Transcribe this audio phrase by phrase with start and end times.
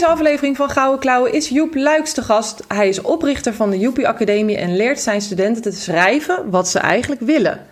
[0.00, 2.64] Deze aflevering van Gouden Klauwen is Joep Luiks te gast.
[2.68, 6.78] Hij is oprichter van de Joepie Academie en leert zijn studenten te schrijven wat ze
[6.78, 7.66] eigenlijk willen.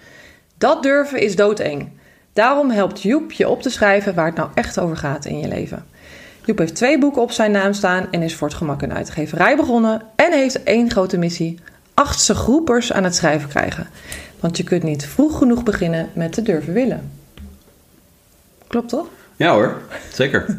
[0.59, 1.89] Dat durven is doodeng.
[2.33, 5.49] Daarom helpt Joep je op te schrijven waar het nou echt over gaat in je
[5.49, 5.87] leven.
[6.45, 9.57] Joep heeft twee boeken op zijn naam staan en is voor het gemak een uitgeverij
[9.57, 10.03] begonnen.
[10.17, 11.59] En heeft één grote missie:
[11.95, 13.87] achtste groepers aan het schrijven krijgen.
[14.41, 17.11] Want je kunt niet vroeg genoeg beginnen met te durven willen.
[18.67, 19.07] Klopt toch?
[19.37, 20.59] Ja hoor, zeker.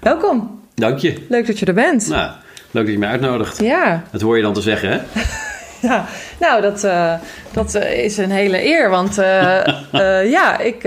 [0.00, 0.57] Welkom.
[0.78, 1.14] Dank je.
[1.28, 2.08] Leuk dat je er bent.
[2.08, 2.30] Nou,
[2.70, 3.60] leuk dat je me uitnodigt.
[3.60, 4.02] Ja.
[4.10, 4.98] Dat hoor je dan te zeggen, hè?
[5.80, 6.06] Ja,
[6.40, 7.14] nou, dat, uh,
[7.52, 8.90] dat uh, is een hele eer.
[8.90, 9.64] Want uh,
[10.36, 10.82] ja, ik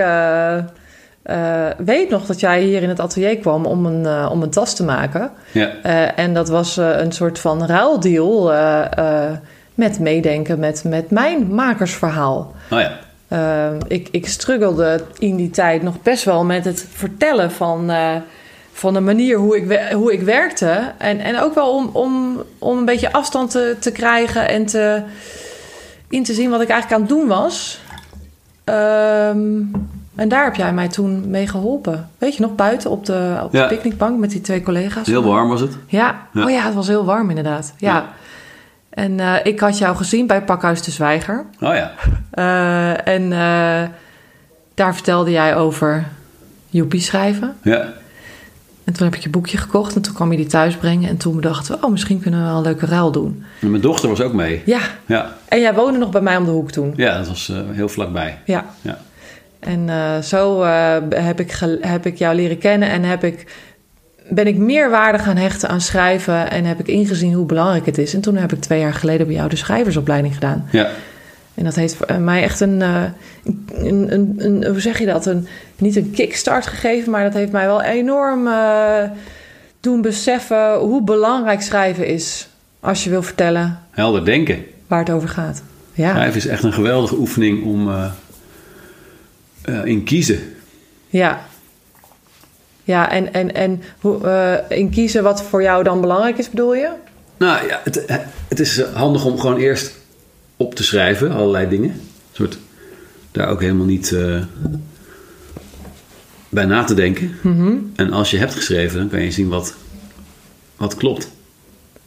[1.78, 4.84] weet nog dat jij hier in het atelier kwam om een, om een tas te
[4.84, 5.32] maken.
[5.52, 5.70] Ja.
[6.16, 8.54] en dat was een soort van ruildeal
[9.76, 12.54] met meedenken met, met mijn makersverhaal.
[12.72, 13.72] Oh ja.
[13.88, 17.92] ik, ik struggelde in die tijd nog best wel met het vertellen van
[18.82, 20.92] van de manier hoe ik, hoe ik werkte.
[20.98, 25.02] En, en ook wel om, om, om een beetje afstand te, te krijgen en te,
[26.10, 27.80] in te zien wat ik eigenlijk aan het doen was.
[28.66, 29.72] Um,
[30.16, 32.10] en daar heb jij mij toen mee geholpen.
[32.18, 33.68] Weet je nog, buiten op de, op de Ja.
[33.68, 35.08] picknickbank met die twee collega's.
[35.08, 35.78] Heel warm was het.
[35.88, 36.28] Ja.
[36.34, 36.44] Ja.
[36.44, 37.74] oh ja, het was heel warm inderdaad.
[37.78, 37.94] Ja.
[37.94, 38.06] Ja.
[38.90, 41.46] En eh, ik had jou gezien bij Pakhuis de Zwijger.
[41.60, 41.92] Oh ja.
[42.32, 43.90] Eh, en eh,
[44.74, 46.06] daar vertelde jij over
[46.70, 47.56] joepie schrijven.
[47.62, 48.00] Ja.
[48.84, 51.10] En toen heb ik je boekje gekocht en toen kwam je die thuis brengen.
[51.10, 53.44] En toen dachten we, oh, misschien kunnen we wel een leuke ruil doen.
[53.62, 54.62] En mijn dochter was ook mee.
[54.66, 55.38] Ja, Ja.
[55.48, 56.94] en jij woonde nog bij mij om de hoek toen.
[56.96, 58.38] Ja, dat was eh, heel vlakbij.
[58.46, 58.66] Ja.
[58.82, 58.98] Ja.
[59.60, 63.46] En eh, zo eh, heb, ik heb ik jou leren kennen en heb ik,
[64.30, 66.52] ben ik meer waarde gaan hechten aan schrijven.
[66.52, 68.14] En heb ik ingezien hoe belangrijk het is.
[68.14, 70.68] En toen heb ik twee jaar geleden bij jou de schrijversopleiding gedaan.
[70.72, 70.90] Ja.
[71.54, 75.26] En dat heeft mij echt een, een, een, een- hoe zeg je dat?
[75.26, 75.48] Een,
[75.82, 79.04] niet een kickstart gegeven, maar dat heeft mij wel enorm eh,
[79.80, 82.48] doen beseffen hoe belangrijk schrijven is.
[82.80, 84.66] Als je wil vertellen Helder denken.
[84.88, 85.64] waar het over gaat.
[85.94, 88.12] Ja, Schrijven is echt een geweldige oefening om eh,
[89.62, 90.40] eh, in kiezen.
[91.10, 91.50] ja.
[92.84, 96.90] Ja, en, en, en hoe, in kiezen wat voor jou dan belangrijk is, bedoel je?
[97.38, 98.06] Nou ja, het,
[98.48, 99.96] het is handig om gewoon eerst
[100.58, 101.90] op te schrijven, allerlei dingen.
[101.90, 102.00] Een
[102.32, 102.58] soort,
[103.32, 104.16] daar ook helemaal niet
[106.52, 107.32] bij na te denken.
[107.96, 109.76] En als je hebt geschreven, dan kan je zien wat,
[110.76, 111.32] wat klopt.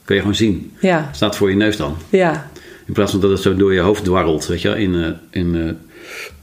[0.04, 0.72] Kun je gewoon zien.
[0.80, 1.96] Ja, Staat voor je neus dan.
[2.08, 2.48] ja,
[2.86, 5.10] In plaats van dat het zo door je hoofd dwarrelt, weet je wel, in, eh,
[5.30, 5.72] in eh,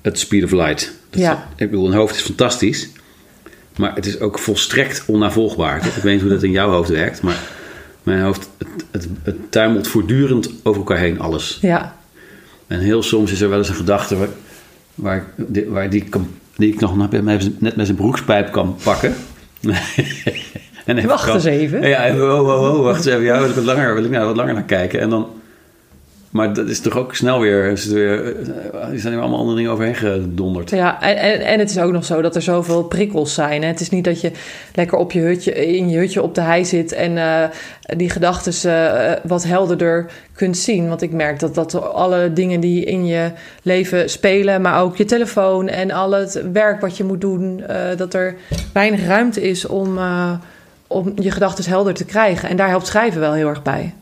[0.02, 0.92] het speed of light.
[1.10, 1.34] Dat Ja.
[1.34, 2.90] is- ik bedoel, een hoofd is fantastisch,
[3.78, 5.86] maar het is ook volstrekt onnavolgbaar.
[5.86, 7.38] Ik weet niet hoe dat in jouw hoofd werkt, maar
[8.04, 11.58] mijn hoofd, het, het, het tuimelt voortdurend over elkaar heen, alles.
[11.62, 11.98] ja,
[12.68, 14.30] En heel soms is er wel eens een gedachte waar,
[14.96, 15.26] waar,
[15.68, 19.16] waar die, kan, die ik nog net met zijn broekspijp kan pakken.
[20.86, 21.88] en even Wacht eens even.
[21.88, 23.24] Ja, even, oh, oh, oh, wacht eens even.
[23.24, 25.00] Ja, wil ik wat langer, wil ik nou wat langer naar kijken.
[25.00, 25.28] En dan,
[26.32, 29.40] maar dat is toch ook snel weer, is het weer eh, er zijn er allemaal
[29.40, 30.70] andere dingen overheen gedonderd.
[30.70, 33.62] Ja, en, en, het is ook nog zo dat er zoveel prikkels zijn.
[33.62, 33.68] Hè?
[33.68, 34.32] Het is niet dat je
[34.76, 37.50] lekker op je hutje, in je hutje op de hei zit en eh,
[37.98, 38.54] die gedachten
[39.24, 40.88] wat helderder kunt zien.
[40.88, 43.32] Want ik merk dat, dat alle dingen die in je
[43.62, 47.98] leven spelen, maar ook je telefoon en al het werk wat je moet doen, eh,
[47.98, 48.36] dat er
[48.74, 50.32] weinig ruimte is om, eh,
[50.88, 52.50] om je gedachten helder te krijgen.
[52.50, 53.94] En daar helpt schrijven wel heel erg bij.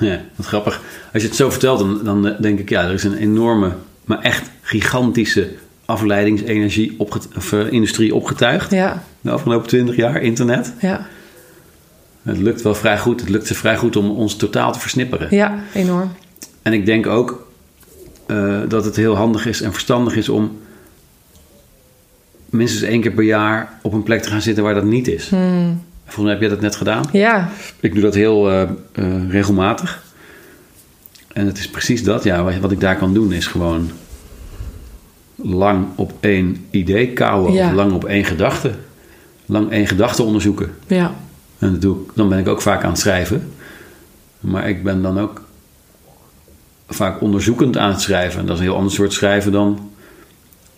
[0.00, 0.80] Ja, wat grappig.
[1.12, 3.72] Als je het zo vertelt, dan, dan eh, denk ik, ja, er is een enorme,
[4.04, 5.48] maar echt gigantische
[5.84, 8.70] afleidingsenergie opget of, eh, industrie opgetuigd.
[8.70, 10.72] Ja, De afgelopen twintig jaar, internet.
[10.80, 11.06] ja,
[12.22, 13.20] Het lukt wel vrij goed.
[13.20, 15.26] Het lukt ze vrij goed om ons totaal te versnipperen.
[15.30, 16.12] ja, enorm.
[16.62, 17.46] En ik denk ook
[18.26, 20.58] eh, dat het heel handig is en verstandig is om
[22.50, 25.30] minstens één keer per jaar op een plek te gaan zitten waar dat niet is.
[26.04, 27.04] Volgens mij heb jij dat net gedaan.
[27.12, 27.48] Ja,
[27.80, 28.62] Ik doe dat heel eh,
[28.92, 30.02] eh, regelmatig.
[31.32, 33.90] En het is precies dat, ja, wat- ik daar kan doen is gewoon
[35.36, 37.66] lang op één idee kouwen Ja.
[37.68, 38.70] of lang op één gedachte.
[39.46, 40.74] Lang één gedachte onderzoeken.
[40.86, 41.14] ja,
[41.58, 43.52] En dat doe ik, dan ben ik ook vaak aan het schrijven.
[44.40, 45.42] Maar ik ben dan ook
[46.88, 48.40] vaak onderzoekend aan het schrijven.
[48.40, 49.90] En dat is een heel ander soort schrijven dan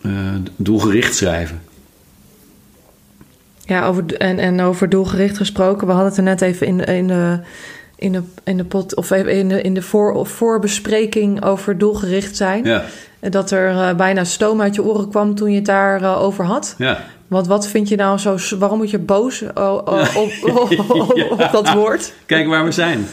[0.00, 0.10] eh,
[0.56, 1.60] doelgericht schrijven.
[3.66, 5.86] Ja, over, en, en over doelgericht gesproken.
[5.86, 7.38] We hadden het er net even in, de- in de,
[7.96, 12.36] in de, in de pot of in de, in de voor, of voorbespreking over doelgericht
[12.36, 12.64] zijn.
[12.64, 12.84] Ja,
[13.20, 16.44] En Dat er eh, bijna stoom uit je oren kwam toen je het daarover over
[16.44, 16.74] had.
[16.78, 17.04] ja.
[17.28, 18.36] Want wat vind je nou zo...
[18.58, 22.12] Waarom moet je boos oh, oh, op, op, op, op dat woord?
[22.26, 23.06] Kijk waar we zijn.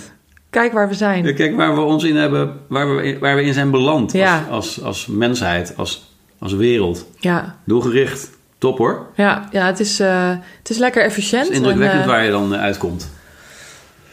[0.50, 1.36] Kijk waar we zijn.
[1.36, 4.12] Kijk waar we ons in hebben, waar we, waar we in zijn beland.
[4.12, 4.45] Ja.
[4.50, 7.06] Als, als, als mensheid, als, als wereld.
[7.19, 8.30] Ja, Doelgericht.
[8.62, 9.06] Top hoor.
[9.16, 11.44] ja, ja het, is, eh, het is lekker efficiënt.
[11.44, 13.10] Het is indrukwekkend en, eh, waar je dan eh, uitkomt.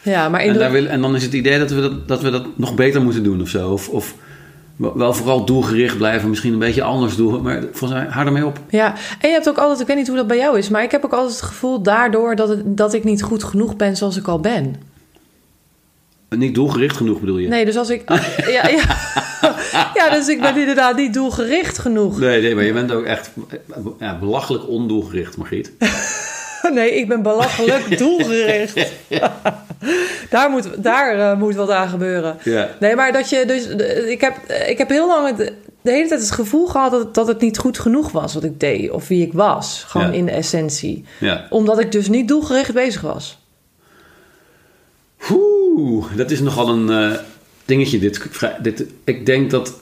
[0.02, 2.30] Ja, maar in En, wil, en dan is het idee dat we dat, dat we
[2.30, 3.70] dat nog beter moeten doen of zo.
[3.70, 4.14] Of, of
[4.76, 6.28] wel vooral doelgericht blijven.
[6.28, 7.42] Misschien een beetje anders doen.
[7.42, 8.58] Maar volgens mij, hou ermee op.
[8.68, 10.82] Ja, en je hebt ook altijd, ik weet niet hoe dat bij jou is, maar
[10.82, 13.96] ik heb ook altijd het gevoel daardoor dat, het, dat ik niet goed genoeg ben
[13.96, 14.74] zoals ik al ben.
[16.36, 17.48] Niet doelgericht genoeg bedoel je?
[17.48, 18.02] Nee, dus als ik.
[18.56, 18.82] ja, ja.
[19.94, 22.18] ja, dus ik ben inderdaad niet doelgericht genoeg.
[22.18, 23.30] Nee, nee, maar je bent ook echt
[23.98, 25.72] ja, belachelijk ondoelgericht, Margriet.
[26.72, 28.90] Nee, ik ben belachelijk doelgericht.
[30.30, 32.36] daar moet, daar eh, moet wat aan gebeuren.
[32.42, 32.68] Ja.
[32.80, 33.66] Nee, maar dat je dus.
[34.06, 34.36] Ik heb,
[34.68, 35.52] ik heb heel lang het,
[35.82, 38.60] de hele tijd het gevoel gehad dat, dat het niet goed genoeg was wat ik
[38.60, 39.84] deed of wie ik was.
[39.86, 40.12] Gewoon Ja.
[40.12, 41.04] in de essentie.
[41.20, 41.46] Ja.
[41.50, 43.37] Omdat ik dus niet doelgericht bezig was.
[45.30, 47.18] Oeh, dat is nogal een eh,
[47.64, 47.98] dingetje.
[47.98, 48.20] Dit,
[48.62, 49.80] dit, ik denk dat.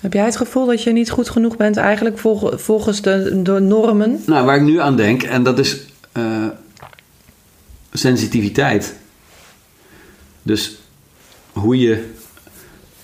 [0.00, 3.60] Heb jij het gevoel dat je niet goed genoeg bent eigenlijk volg- volgens de, de
[3.60, 4.22] normen?
[4.26, 6.46] Nou, waar ik nu aan denk, en dat is eh,
[7.92, 8.94] sensitiviteit.
[10.42, 10.78] Dus
[11.52, 12.10] hoe je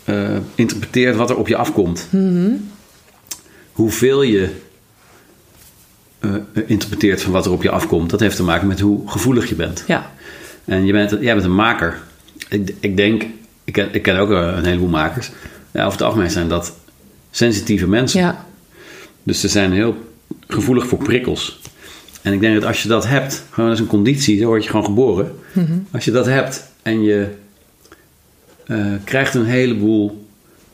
[0.04, 2.08] eh, interpreteert wat er op je afkomt.
[3.72, 4.48] Hoeveel je
[6.20, 6.34] eh,
[6.66, 9.54] interpreteert van wat er op je afkomt, dat heeft te maken met hoe gevoelig je
[9.54, 9.84] bent.
[9.86, 10.10] Ja.
[10.64, 11.98] En je bent, jij bent een maker.
[12.48, 13.22] Ik, ik denk,
[13.64, 15.30] ik ken, ik ken ook eh, een heleboel makers.
[15.70, 16.76] Ja, over het algemeen zijn dat
[17.30, 18.20] sensitieve mensen.
[18.20, 18.46] Ja.
[19.22, 19.96] Dus ze zijn heel
[20.48, 21.60] gevoelig voor prikkels.
[22.22, 24.70] En ik denk dat als je dat hebt, gewoon als een conditie, zo word je
[24.70, 25.38] gewoon geboren.
[25.90, 27.28] Als je dat hebt en je
[28.66, 30.26] eh, krijgt een heleboel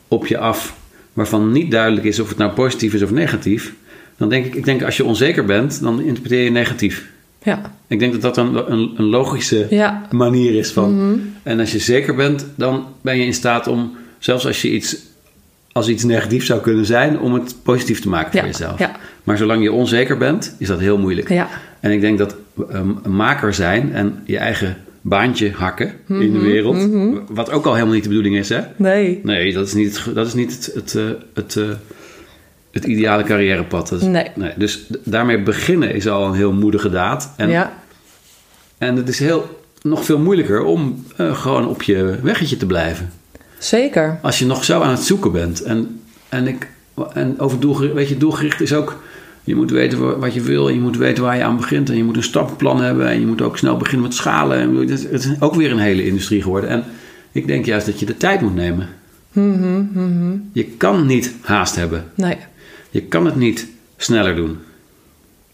[0.07, 0.75] op je af
[1.13, 3.73] waarvan niet duidelijk is of het nou positief is of negatief,
[4.17, 7.07] dan denk ik, ik denk als je onzeker bent, dan interpreteer je negatief.
[7.43, 7.61] Ja.
[7.87, 10.01] Ik denk dat dat een, een, een logische Ja.
[10.11, 11.21] manier is van.
[11.43, 14.97] En als je zeker bent, dan ben je in staat om, zelfs als je iets,
[15.71, 18.79] als iets negatief zou kunnen zijn, om het positief te maken voor Ja, jezelf.
[18.79, 18.91] ja.
[19.23, 21.29] Maar zolang je onzeker bent, is dat heel moeilijk.
[21.29, 21.47] Ja.
[21.79, 22.35] En ik denk dat
[22.71, 26.87] um, een maker zijn en je eigen baantje hakken in de wereld,
[27.29, 28.59] wat ook al helemaal niet de bedoeling is, hè?
[28.75, 29.19] Nee.
[29.23, 31.03] Nee, dat is niet het, dat is niet het, het, eh,
[31.33, 31.63] het, eh,
[32.77, 33.89] het ideale carrièrepad.
[33.89, 34.51] Dat is- Nee.
[34.55, 37.33] Dus daarmee beginnen is al een heel moedige daad.
[37.37, 37.73] En ja.
[38.77, 43.09] en het is heel, nog veel moeilijker om eh, gewoon op je weggetje te blijven.
[43.59, 44.19] Zeker.
[44.21, 45.61] Als je nog zo aan het zoeken bent.
[45.61, 46.67] En, en, ik,
[47.13, 49.01] en over doelgericht, weet je, doelgericht is ook...
[49.43, 51.89] Je moet weten wa- wat je wil en je moet weten waar je aan begint.
[51.89, 54.59] En je moet een stappenplan hebben en je moet ook snel beginnen met schalen.
[54.59, 56.69] En het is- ook weer een hele industrie geworden.
[56.69, 56.83] En
[57.31, 58.87] ik denk juist dat je de tijd moet nemen.
[60.51, 62.03] Je kan niet haast hebben.
[62.15, 62.37] Nee.
[62.89, 63.67] Je kan het niet
[63.97, 64.59] sneller doen.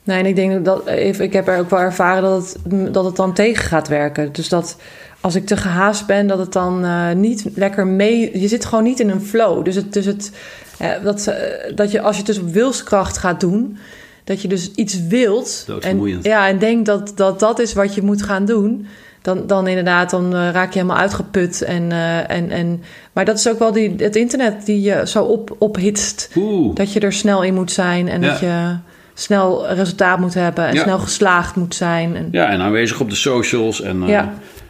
[0.04, 0.90] Nee, en ik denk dat
[1.20, 4.34] ik heb er ook wel ervaren dat het, dat het dan tegen gaat werken.
[4.34, 4.78] Dus dat
[5.20, 8.40] als ik te gehaast ben, dat het dan eh, niet lekker mee.
[8.40, 9.66] Je zit gewoon niet in een flow.
[9.66, 10.32] Dus het, dus het
[10.78, 11.34] eh, dat,
[11.76, 13.78] dat je als je het dus op wilskracht gaat doen,
[14.24, 15.64] dat je dus iets wilt.
[15.68, 16.26] En, Doodvermoeiend.
[16.26, 18.88] ja, en denkt dat, dat dat is wat je moet gaan doen.
[19.24, 21.62] Dan, dan inderdaad, dan eh, raak je helemaal uitgeput.
[21.62, 25.24] En, eh, en, en, maar dat is ook wel die, het internet die je zo
[25.24, 26.30] op, ophitst.
[26.36, 26.76] Oeh.
[26.76, 28.28] Dat je er snel in moet zijn en Ja.
[28.30, 28.76] dat je
[29.14, 30.82] snel resultaat moet hebben en Ja.
[30.82, 32.16] snel geslaagd moet zijn.
[32.16, 34.24] En, Ja, en aanwezig op de socials en eh,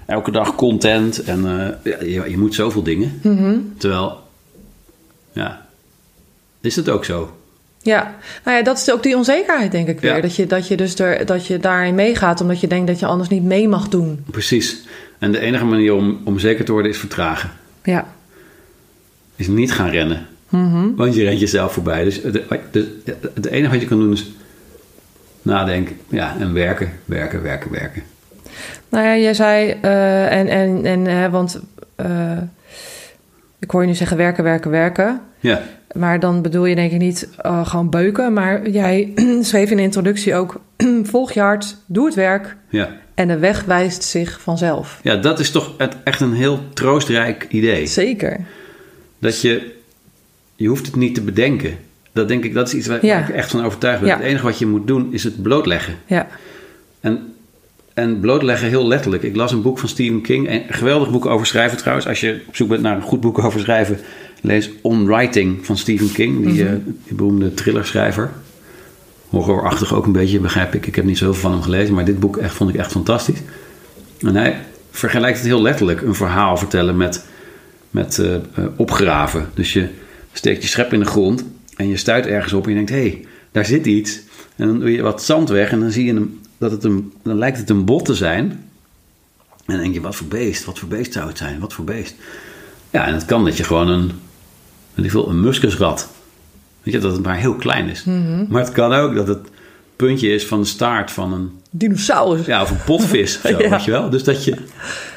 [0.05, 1.23] elke dag content.
[1.23, 1.41] En
[1.83, 3.19] ja, je, je moet zoveel dingen.
[3.23, 3.55] Mhm.
[3.77, 4.17] Terwijl,
[5.31, 5.65] ja,
[6.61, 7.31] is het ook zo?
[7.83, 10.15] Ja, nou ja, dat is ook die onzekerheid, denk ik weer.
[10.15, 10.21] Ja.
[10.21, 13.05] Dat, je, dat, je dus er, dat je daarin meegaat, omdat je denkt dat je
[13.05, 14.23] anders niet mee mag doen.
[14.31, 14.83] Precies.
[15.19, 17.49] En de enige manier om, om zeker te worden is vertragen.
[17.83, 18.07] Ja,
[19.35, 20.27] Is niet gaan rennen.
[20.95, 22.03] Want je rent jezelf voorbij.
[22.03, 22.41] Dus het,
[23.33, 24.31] het enige wat je kan doen is
[25.41, 25.97] nadenken.
[26.07, 28.03] Ja, en werken, werken, werken, werken.
[28.89, 31.59] nou ja, jij zei, eh, en, en, en want
[31.95, 32.37] eh,
[33.63, 35.21] ik hoor je nu zeggen werken, werken, werken.
[35.39, 35.61] Ja,
[35.95, 38.33] Maar dan bedoel je denk ik niet eh, gewoon beuken.
[38.33, 40.61] Maar jij schreef in de introductie ook,
[41.03, 42.89] volg je hart, doe het werk ja.
[43.13, 44.99] en de weg wijst zich vanzelf.
[45.03, 47.85] ja, dat is toch echt een heel troostrijk idee.
[47.85, 48.39] Zeker.
[49.19, 49.71] Dat je,
[50.55, 51.77] je hoeft het niet te bedenken.
[52.11, 53.19] Dat denk ik, dat is iets waar, Ja.
[53.27, 54.09] ik echt van overtuigd ben.
[54.09, 54.15] Ja.
[54.15, 55.93] Het enige wat je moet doen is het blootleggen.
[56.05, 56.27] Ja,
[56.99, 57.32] En,
[57.93, 59.23] en blootleggen heel letterlijk.
[59.23, 60.49] Ik las een boek van Stephen King.
[60.49, 62.07] Een geweldig boek over schrijven trouwens.
[62.07, 63.99] Als je op zoek bent naar een goed boek over schrijven...
[64.41, 66.45] lees On Writing van Stephen King.
[66.45, 68.31] Die, die beroemde thrillerschrijver.
[69.29, 70.87] horrorachtig ook een beetje, begrijp ik.
[70.87, 73.41] Ik heb niet zoveel van hem gelezen, maar dit boek echt, vond ik echt fantastisch.
[74.19, 74.57] En hij
[74.91, 77.25] vergelijkt het heel letterlijk, een verhaal vertellen met,
[77.91, 78.41] met eh, eh,
[78.75, 79.49] opgraven.
[79.53, 79.87] Dus je
[80.33, 81.45] steekt je schep in de grond
[81.75, 84.21] en je stuit ergens op en je denkt, hé, hey, daar zit iets.
[84.55, 87.13] En dan doe je wat zand weg en dan zie je hem, dat het een,
[87.23, 88.43] dan lijkt het een bot te zijn.
[89.65, 91.85] En dan denk je, wat voor beest, wat voor beest zou het zijn, wat voor
[91.85, 92.15] beest.
[92.89, 94.11] Ja, en het kan dat je gewoon een,
[94.93, 96.09] weet ik veel, een muskusrat.
[96.83, 98.03] Weet je, dat het maar heel klein is.
[98.49, 99.47] Maar het kan ook dat het
[99.95, 101.51] puntje is van de staart van een...
[101.69, 102.45] Dinosaurus.
[102.45, 103.69] Ja, of een potvis of zo, Ja.
[103.69, 104.09] weet je wel.
[104.09, 104.55] Dus dat je...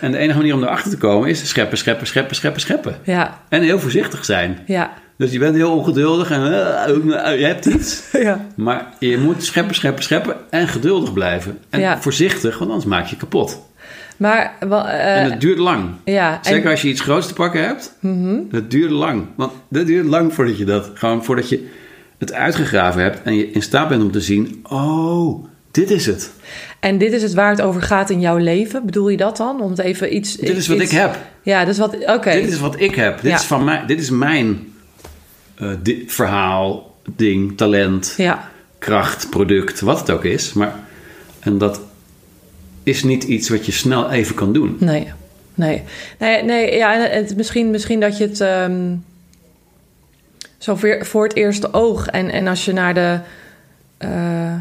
[0.00, 2.96] En de enige manier om erachter te komen is scheppen, scheppen, scheppen, scheppen, scheppen.
[3.04, 4.58] Ja, En heel voorzichtig zijn.
[4.66, 8.02] ja, Dus je bent heel ongeduldig en eh, je hebt iets.
[8.12, 8.46] ja.
[8.54, 11.58] Maar je moet scheppen, scheppen, scheppen en geduldig blijven.
[11.70, 12.00] En Ja.
[12.00, 13.64] voorzichtig, want anders maak je kapot.
[14.16, 15.84] Maar, wel, eh, en het duurt lang.
[16.04, 17.94] ja, Zeker en, als je iets groots te pakken hebt.
[18.50, 19.24] Het duurt lang.
[19.36, 20.90] Want het duurt lang voordat je dat...
[20.94, 21.68] Gewoon voordat je
[22.18, 23.22] het uitgegraven hebt...
[23.22, 24.64] en je in staat bent om te zien...
[24.68, 26.32] Oh, dit is het.
[26.80, 28.86] en dit is het waar het over gaat in jouw leven.
[28.86, 29.60] Bedoel je dat dan?
[29.60, 30.36] Om het even iets...
[30.36, 31.16] Dit is wat iets- ik heb.
[31.42, 31.94] Ja, dat is wat...
[32.06, 32.30] Oké.
[32.32, 33.20] Dit is wat ik heb.
[33.20, 33.36] Dit Ja.
[33.36, 33.82] is van mij.
[33.86, 34.58] Dit is mijn
[35.82, 40.52] di- verhaal, ding, talent, Ja, kracht, product, wat het ook is.
[40.52, 40.74] Maar,
[41.40, 41.80] en dat
[42.82, 44.76] is niet iets wat je snel even kan doen.
[44.80, 45.12] nee.
[45.54, 45.82] Nee,
[46.18, 48.94] nee, nee ja, en het, misschien, misschien dat je het ehm,
[50.58, 53.18] zo voor, voor het eerste oog en, en als je naar de
[53.98, 54.54] eh,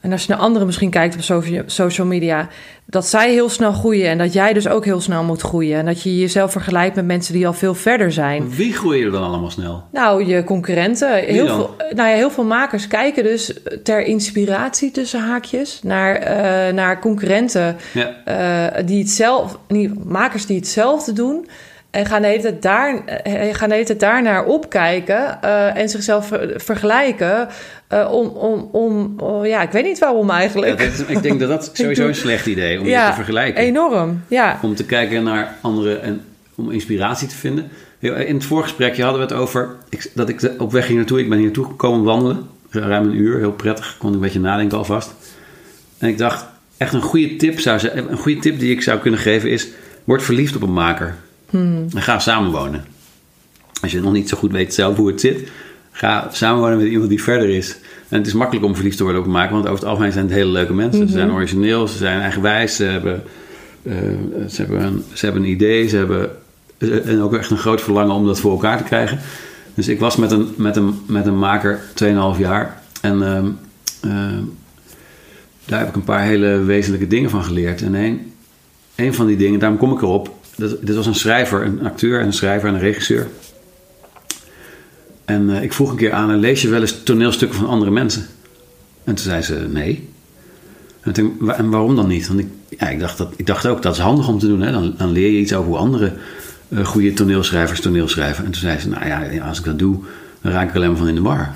[0.00, 2.48] en als je naar anderen misschien kijkt op social, social media,
[2.86, 5.84] dat zij heel snel groeien en dat jij dus ook heel snel moet groeien en
[5.86, 8.50] dat je jezelf vergelijkt met mensen die al veel verder zijn.
[8.54, 9.82] Wie groeien er dan allemaal snel?
[9.92, 11.14] Nou, je concurrenten.
[11.14, 13.52] Heel veel, nou ja, heel veel makers kijken dus
[13.82, 18.14] ter inspiratie tussen haakjes naar, eh, naar concurrenten Ja.
[18.24, 21.48] eh, die het zelf, niet, makers die hetzelfde doen.
[21.90, 25.88] En gaan de hele tijd, daar, eh, gaan de hele tijd daarnaar opkijken eh, en
[25.88, 27.48] zichzelf ver- vergelijken.
[27.88, 30.80] eh, om, om, om oh, ja, ik weet niet waarom eigenlijk.
[30.80, 33.62] is- ik denk dat dat sowieso een slecht idee is om je te vergelijken.
[33.62, 34.22] enorm.
[34.28, 36.20] Ja, Om te kijken naar anderen en
[36.54, 37.70] om inspiratie te vinden.
[38.00, 41.20] In het voorgesprekje hadden we het over ik, dat ik op weg ging naartoe.
[41.20, 42.46] Ik ben hier naartoe gekomen wandelen.
[42.70, 43.94] Ruim een uur, heel prettig.
[43.98, 45.14] Kon ik een beetje nadenken alvast.
[45.98, 46.44] En ik dacht,
[46.76, 49.68] echt een goede tip, zou, ze- een goede tip die ik zou kunnen geven is...
[50.04, 51.14] Word verliefd op een maker.
[51.94, 52.84] En ga samenwonen.
[53.82, 55.50] Als je nog niet zo goed weet zelf hoe het zit...
[55.90, 57.78] Ga samenwonen met iemand die verder is.
[58.08, 59.52] En het is makkelijk om verliefd te worden op een maker...
[59.52, 61.06] want over het algemeen zijn het hele leuke mensen.
[61.08, 63.22] Ze zijn origineel, ze zijn eigenwijs, ze hebben...
[63.82, 63.94] eh,
[64.48, 66.30] ze, hebben een, ze hebben een idee, ze hebben
[66.78, 69.18] eh, en ook echt een groot verlangen om dat voor elkaar te krijgen.
[69.74, 71.80] Dus ik was met een, met een, met een maker
[72.34, 73.50] 2,5 jaar en ehm,
[74.00, 74.42] ehm,
[75.64, 77.82] daar heb ik een paar hele wezenlijke dingen van geleerd.
[77.82, 78.32] En een,
[78.94, 82.20] een van die dingen, daarom kom ik erop, dat, dit was een schrijver, een acteur
[82.20, 83.26] en een schrijver en een regisseur.
[85.24, 88.26] En eh, ik vroeg een keer aan lees je wel eens toneelstukken van andere mensen?
[89.04, 90.08] En toen zei ze, nee.
[91.00, 92.28] En, toen, en waarom dan niet?
[92.28, 92.46] Want ik,
[92.78, 94.60] ja, ik, dacht dat, ik dacht ook, dat is handig om te doen.
[94.60, 94.72] Hè?
[94.72, 96.12] Dan, dan leer je iets over hoe andere
[96.68, 98.44] eh, goede toneelschrijvers toneelschrijven.
[98.44, 99.98] En toen zei ze, nou ja, als ik dat doe,
[100.40, 101.52] dan raak ik alleen maar van in de war.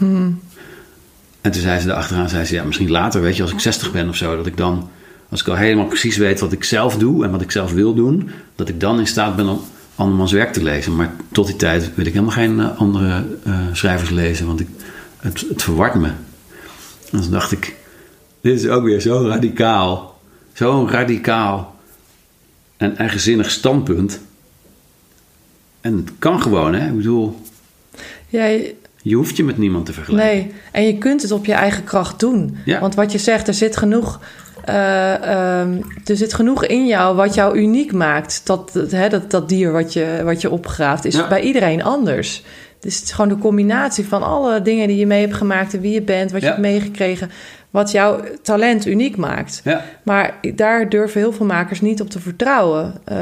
[1.40, 3.92] En toen zei ze erachteraan, zei ze, ja, misschien later, weet je, als ik 60
[3.92, 4.90] ben of zo, dat ik dan,
[5.32, 7.94] als ik al helemaal precies weet wat ik zelf doe en wat ik zelf wil
[7.94, 9.60] doen, dat ik dan in staat ben om
[9.94, 10.96] andermans werk te lezen.
[10.96, 14.68] Maar tot die tijd wil ik helemaal geen eh, andere eh, schrijvers lezen, want ik,
[15.16, 16.10] het, het verwart me.
[17.10, 17.76] En toen dacht ik,
[18.40, 20.20] dit is ook weer zo radicaal.
[20.52, 21.76] Zo'n radicaal
[22.76, 24.20] en eigenzinnig standpunt.
[25.80, 26.86] En het kan gewoon, hè?
[26.86, 27.40] Ik bedoel,
[28.28, 30.36] jij, je hoeft je met niemand te vergelijken.
[30.36, 32.56] Nee, en je kunt het op je eigen kracht doen.
[32.64, 32.80] Ja.
[32.80, 34.20] Want wat je zegt, er zit genoeg.
[34.64, 35.14] Eh,
[35.60, 38.46] ehm, er zit genoeg in jou wat jou uniek maakt.
[38.46, 41.28] Dat, dat, hè, dat, dat dier wat je, wat je opgraaft, is Ja.
[41.28, 42.42] bij iedereen anders.
[42.80, 45.80] Dus het is gewoon de combinatie van alle dingen die je mee hebt gemaakt en
[45.80, 47.30] wie je bent, wat je hebt meegekregen,
[47.70, 49.60] wat jouw talent uniek maakt.
[49.64, 52.94] Ja, Maar daar durven heel veel makers niet op te vertrouwen.
[53.04, 53.16] Eh,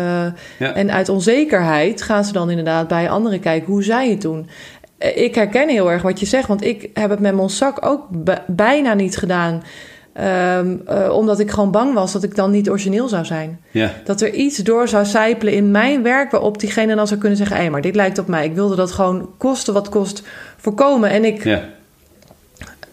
[0.58, 0.72] ja.
[0.74, 4.48] en uit onzekerheid gaan ze dan inderdaad bij anderen kijken hoe zij het doen.
[4.98, 8.06] Eh, Ik herken heel erg wat je zegt, want ik heb het met Monsak ook
[8.46, 9.62] bijna niet gedaan.
[10.12, 13.60] Ehm, eh, omdat ik gewoon bang was dat ik dan niet origineel zou zijn.
[13.70, 13.92] ja.
[14.04, 17.56] Dat er iets door zou sijpelen in mijn werk waarop diegene dan zou kunnen zeggen:
[17.56, 18.44] hé, maar dit lijkt op mij.
[18.44, 20.22] Ik wilde dat gewoon kosten wat kost
[20.56, 21.10] voorkomen.
[21.10, 21.64] En ik, ja.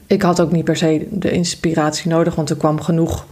[0.08, 3.26] ik had ook niet per se de inspiratie nodig, want er kwam genoeg,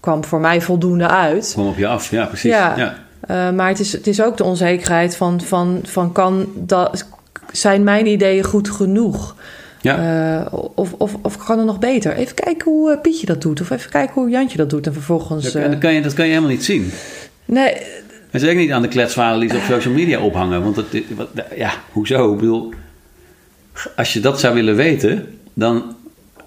[0.00, 1.52] kwam voor mij voldoende uit.
[1.54, 2.50] Kom op je af, ja, precies.
[2.50, 2.76] Ja.
[2.76, 3.04] Ja.
[3.30, 7.06] Uh, maar het is, het is ook de onzekerheid van, van, van kan dat,
[7.52, 9.34] zijn mijn ideeën goed genoeg?
[9.86, 10.40] Ja.
[10.40, 12.12] Uh, of, of, of kan het nog beter?
[12.16, 13.60] Even kijken hoe uh, Pietje dat doet.
[13.60, 14.86] Of even kijken hoe Jantje dat doet.
[14.86, 15.52] En vervolgens...
[15.52, 16.90] Dat, dat, kan je, dat kan je helemaal niet zien.
[17.44, 17.76] Nee.
[18.30, 18.88] En zeker niet aan de
[19.48, 20.62] ze op social media ophangen.
[20.62, 20.84] Want dat,
[21.16, 22.32] wat, ja, hoezo?
[22.32, 22.72] Ik bedoel,
[23.96, 25.96] als je dat zou willen weten, dan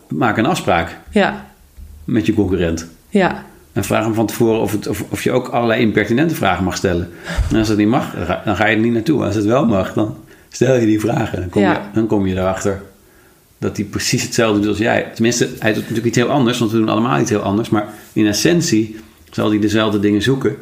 [0.08, 1.46] maak een afspraak Ja,
[2.04, 2.88] met je concurrent.
[3.10, 3.44] ja,
[3.74, 6.76] En vraag hem van tevoren of, het, of, of je ook allerlei impertinente vragen mag
[6.76, 7.10] stellen.
[7.52, 9.24] En als dat niet mag, dan ga, dan ga je er niet naartoe.
[9.24, 10.16] Als het wel mag, dan
[10.50, 11.40] stel je die vragen.
[11.40, 11.72] Dan kom, Ja.
[11.72, 12.82] je, dan kom je erachter
[13.60, 15.12] dat hij precies hetzelfde doet als jij.
[15.14, 17.70] Tenminste, hij doet natuurlijk iets heel anders, want we doen allemaal iets heel anders.
[17.70, 19.00] Maar in essentie
[19.32, 20.56] zal hij dezelfde dingen zoeken.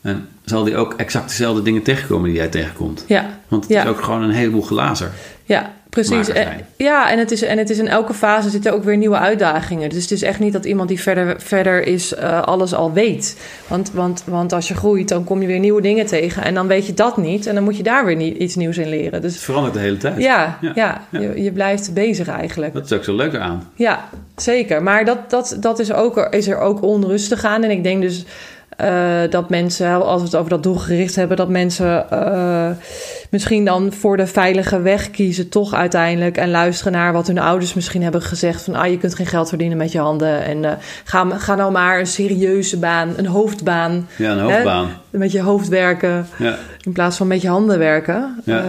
[0.00, 3.04] En zal hij ook exact dezelfde dingen tegenkomen die jij tegenkomt.
[3.08, 3.38] ja.
[3.48, 3.82] Want het Ja.
[3.82, 5.10] is ook gewoon een heleboel glazer.
[5.44, 6.28] Ja, precies.
[6.28, 6.66] En, zijn.
[6.76, 9.88] ja, en het, is, en het is in elke fase zitten ook weer nieuwe uitdagingen.
[9.88, 13.36] Dus het is echt niet dat iemand die verder, verder is eh, alles al weet.
[13.66, 16.42] Want, want, want als je groeit, dan kom je weer nieuwe dingen tegen.
[16.42, 17.46] En dan weet je dat niet.
[17.46, 19.12] En dan moet je daar weer nie- iets nieuws in leren.
[19.12, 20.16] Het Dus verandert de hele tijd.
[20.18, 21.20] ja, Ja, ja, ja.
[21.20, 22.72] Je, je blijft bezig eigenlijk.
[22.74, 23.68] Dat is ook zo leuk aan.
[23.74, 24.04] Ja,
[24.36, 24.82] zeker.
[24.82, 27.62] Maar dat, dat, dat is, ook, is er ook onrustig aan.
[27.62, 28.24] En ik denk dus
[28.76, 32.70] eh, dat mensen, als we het over dat doelgericht hebben, dat mensen eh,
[33.30, 36.36] misschien dan voor de veilige weg kiezen, toch uiteindelijk.
[36.36, 39.48] En luisteren naar wat hun ouders misschien hebben gezegd: van ah, je kunt geen geld
[39.48, 40.44] verdienen met je handen.
[40.44, 40.72] En eh,
[41.04, 44.08] ga, ga nou maar een serieuze baan, een hoofdbaan.
[44.16, 44.88] Ja, een hoofdbaan.
[45.10, 46.56] Met je hoofd werken Ja.
[46.80, 48.36] in plaats van met je handen werken.
[48.44, 48.58] Ja.
[48.58, 48.64] Eh,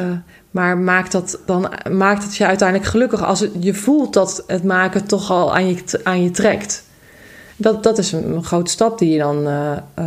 [0.52, 4.64] maar maakt dat dan maakt het je uiteindelijk gelukkig als het, je voelt dat het
[4.64, 6.84] maken toch al aan je, aan je trekt.
[7.56, 9.48] Dat, dat is een, grote stap die je dan.
[9.48, 10.04] eh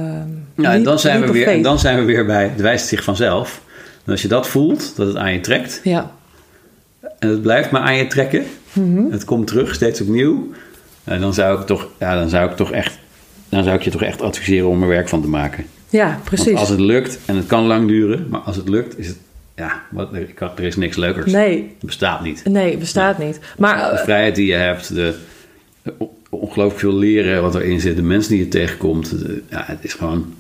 [0.57, 3.05] Ja, en dan, zijn we weer, en dan zijn we weer bij het wijst zich
[3.05, 3.63] vanzelf.
[4.05, 6.13] En als je dat voelt, dat het aan je trekt, Ja,
[7.19, 9.11] en het blijft maar aan je trekken, Mhm.
[9.11, 10.51] het komt terug, steeds opnieuw,
[11.05, 12.99] en dan zou ik toch, ja, dan zou ik toch echt,
[13.49, 15.65] dan zou ik je toch echt adviseren om er werk van te maken.
[15.89, 16.47] ja precies.
[16.47, 19.17] Want als het lukt, en het kan lang duren, maar als het lukt, is het,
[19.57, 21.33] ja, wat, er, er is niks leukers.
[21.33, 22.45] Nee, Het bestaat niet.
[22.45, 23.39] nee, bestaat niet.
[23.59, 25.15] Maar De eh, vrijheid die je hebt, de,
[25.83, 29.63] de on- ongelooflijk veel leren wat erin zit, de mensen die je tegenkomt, de- ja,
[29.67, 30.35] het is gewoon.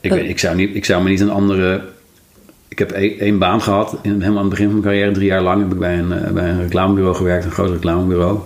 [0.00, 0.16] Ik, Eh.
[0.18, 1.84] weet, ik, zou niet, ik zou me niet een andere.
[2.68, 5.26] Ik heb één, één baan gehad, in, helemaal aan het begin van mijn carrière, drie
[5.26, 8.38] jaar lang heb ik bij een, eh, bij een reclamebureau gewerkt, een groot reclamebureau.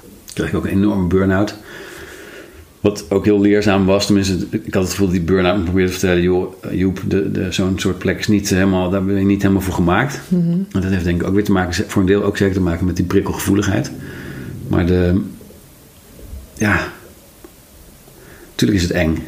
[0.00, 1.56] Toen kreeg ik ook een enorme burn-out.
[2.80, 5.90] Wat ook heel leerzaam was, tenminste, ik had het gevoel dat die burn-out me probeerde
[5.90, 9.18] te vertellen, joh, eh, Joep, de, de, zo'n soort plek is niet helemaal, daar ben
[9.18, 10.20] je niet helemaal voor gemaakt.
[10.72, 12.60] En dat heeft denk ik ook weer te maken, voor een deel ook zeker te
[12.60, 13.90] maken met die prikkelgevoeligheid.
[14.68, 15.20] Maar de,
[16.54, 16.92] ja,
[18.50, 19.18] natuurlijk is het eng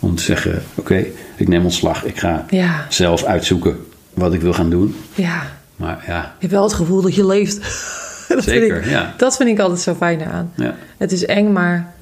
[0.00, 1.04] om te zeggen, oké,
[1.36, 4.94] ik neem ontslag, ik ga ja, zelf uitzoeken wat ik wil gaan doen.
[5.14, 5.42] ja,
[5.76, 7.56] Maar ja, je hebt wel het gevoel dat je leeft.
[8.28, 9.14] dat zeker, Vind ik, ja.
[9.16, 10.52] Dat vind ik altijd zo fijn eraan.
[10.56, 10.74] ja.
[10.96, 11.92] Het is eng, maar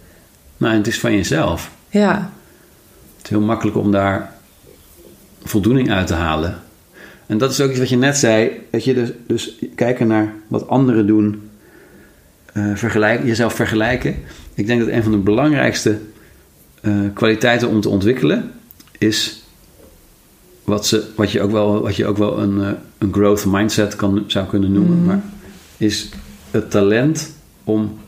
[0.57, 1.71] Nou, en het is van jezelf.
[1.89, 2.31] ja,
[3.17, 4.33] Het is heel makkelijk om daar
[5.45, 6.59] voldoening uit te halen.
[7.27, 8.51] En dat is ook iets wat je net zei.
[8.71, 11.51] Dat je dus, dus kijken naar wat anderen doen.
[12.53, 14.17] eh, vergelijk, jezelf vergelijken.
[14.55, 15.99] Ik denk dat een van de belangrijkste
[16.81, 18.51] eh, kwaliteiten om te ontwikkelen...
[18.99, 19.43] is
[20.65, 23.97] wat, ze, wat je ook wel, wat je ook wel een, eh, een growth mindset
[23.97, 25.05] kan, zou kunnen noemen.
[25.05, 25.23] Maar
[25.77, 26.09] is
[26.51, 27.99] het talent om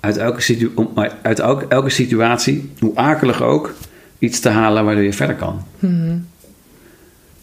[0.00, 0.90] uit elke, situ om
[1.22, 3.74] uit elke, elke situatie, hoe akelig ook,
[4.18, 5.62] iets te halen waardoor je verder kan.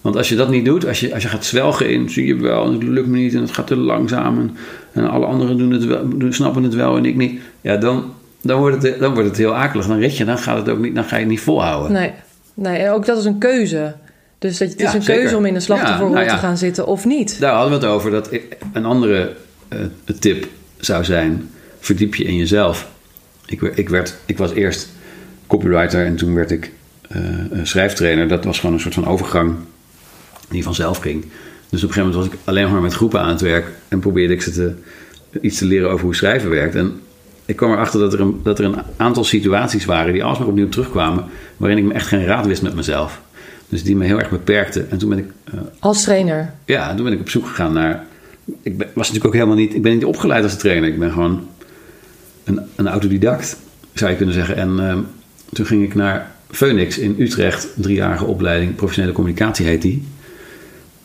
[0.02, 2.36] Want als je dat niet doet, als je, als je gaat zwelgen in, zie je
[2.36, 4.56] wel, en het lukt me niet en het gaat te langzaam en,
[4.92, 8.14] en alle anderen doen het wel, doen- snappen het wel en ik niet, ja, dan,
[8.42, 9.88] dan, wordt het, dan wordt het heel akelig.
[9.88, 11.92] Dan red je, dan, gaat het ook niet, dan ga je het niet volhouden.
[11.92, 12.12] nee.
[12.54, 12.78] nee.
[12.78, 13.96] En ook dat is een keuze.
[14.40, 15.22] Dus dat, het is een zeker.
[15.22, 16.34] keuze om in een slachtofferrol Ja, nou ja.
[16.34, 17.40] te gaan zitten of niet.
[17.40, 18.12] Daar hadden we het over.
[18.12, 18.30] Dat
[18.74, 19.36] een andere
[19.68, 19.80] eh,
[20.20, 21.50] tip zou zijn:
[21.80, 22.90] verdiep je in jezelf.
[23.46, 24.90] Ik, ik, werd, ik was eerst
[25.48, 26.72] copywriter en toen werd ik
[27.50, 28.28] een schrijftrainer.
[28.28, 29.56] Dat was gewoon een soort van overgang
[30.50, 31.26] die vanzelf ging.
[31.70, 34.00] Dus op een gegeven moment was ik alleen maar met groepen aan het werk en
[34.00, 34.74] probeerde ik ze te,
[35.42, 36.76] iets te leren over hoe schrijven werkt.
[36.76, 37.02] En
[37.52, 40.70] ik kwam erachter dat er, een, dat er een aantal situaties waren die alsmaar opnieuw
[40.70, 41.26] terugkwamen,
[41.58, 43.22] waarin ik me echt geen raad wist met mezelf.
[43.70, 44.92] Dus die me heel erg beperkten.
[44.92, 46.54] En toen ben ik eh, Als trainer.
[46.66, 48.06] ja, en toen ben ik op zoek gegaan naar.
[48.62, 49.74] Ik ben, was natuurlijk ook helemaal niet.
[49.74, 50.90] Ik ben niet opgeleid als trainer.
[50.90, 51.48] Ik ben gewoon
[52.44, 53.58] een, een autodidact,
[53.94, 54.56] zou je kunnen zeggen.
[54.56, 55.00] En ehm,
[55.54, 60.04] toen ging ik naar Phoenix in Utrecht, driejarige opleiding, professionele communicatie heet die.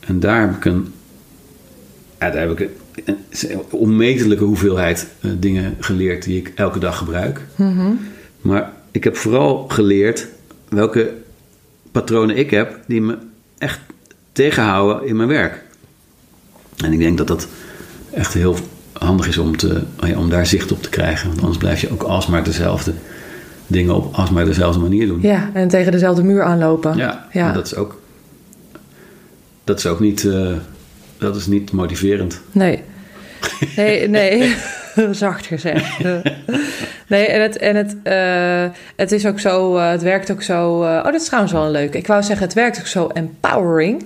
[0.01, 0.93] En daar heb ik een.
[2.21, 2.69] Ja, daar heb ik
[3.05, 7.41] een, een onmetelijke hoeveelheid eh, dingen geleerd die ik elke dag gebruik.
[8.41, 10.27] Maar ik heb vooral geleerd
[10.69, 11.13] welke
[11.93, 13.19] patronen ik heb die me
[13.59, 13.81] echt
[14.33, 15.65] tegenhouden in mijn werk.
[16.77, 17.49] En ik denk dat dat
[18.13, 18.57] echt heel
[18.93, 19.83] handig is om, te,
[20.17, 21.29] om daar zicht op te krijgen.
[21.29, 22.93] Want anders blijf je ook alsmaar dezelfde
[23.67, 25.19] dingen op alsmaar dezelfde manier doen.
[25.23, 26.97] Ja, en tegen dezelfde muur aanlopen.
[26.97, 27.53] Ja, ja.
[27.53, 28.01] dat is ook,
[29.65, 30.53] dat is ook niet, eh,
[31.19, 32.41] dat is niet motiverend.
[32.53, 32.83] Nee.
[33.77, 34.57] Nee, nee.
[35.11, 35.99] Zacht gezegd.
[37.07, 40.83] Nee, en het, en het, eh, het is ook zo, eh, het werkt ook zo.
[40.83, 41.99] eh, oh, dat is trouwens wel een leuke.
[41.99, 44.05] Ik wou zeggen, het werkt ook zo empowering.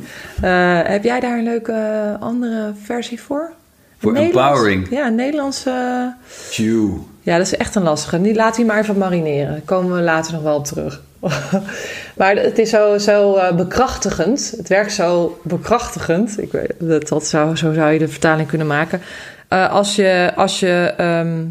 [0.85, 3.51] Heb jij daar een leuke andere versie voor?
[3.99, 4.87] Voor empowering.
[4.90, 5.66] Ja, Nederlands.
[6.51, 6.90] Chew.
[7.20, 8.20] Ja, dat is echt een lastige.
[8.20, 9.51] Die laat hij maar even marineren.
[9.51, 11.03] Daar komen we later nog wel op terug.
[12.20, 14.54] Maar het is zo, zo eh, bekrachtigend.
[14.56, 16.40] Het werkt zo bekrachtigend.
[16.40, 19.00] Ik weet, dat, dat zou, zo zou je de vertaling kunnen maken.
[19.48, 21.44] Eh, als je, als je ehm,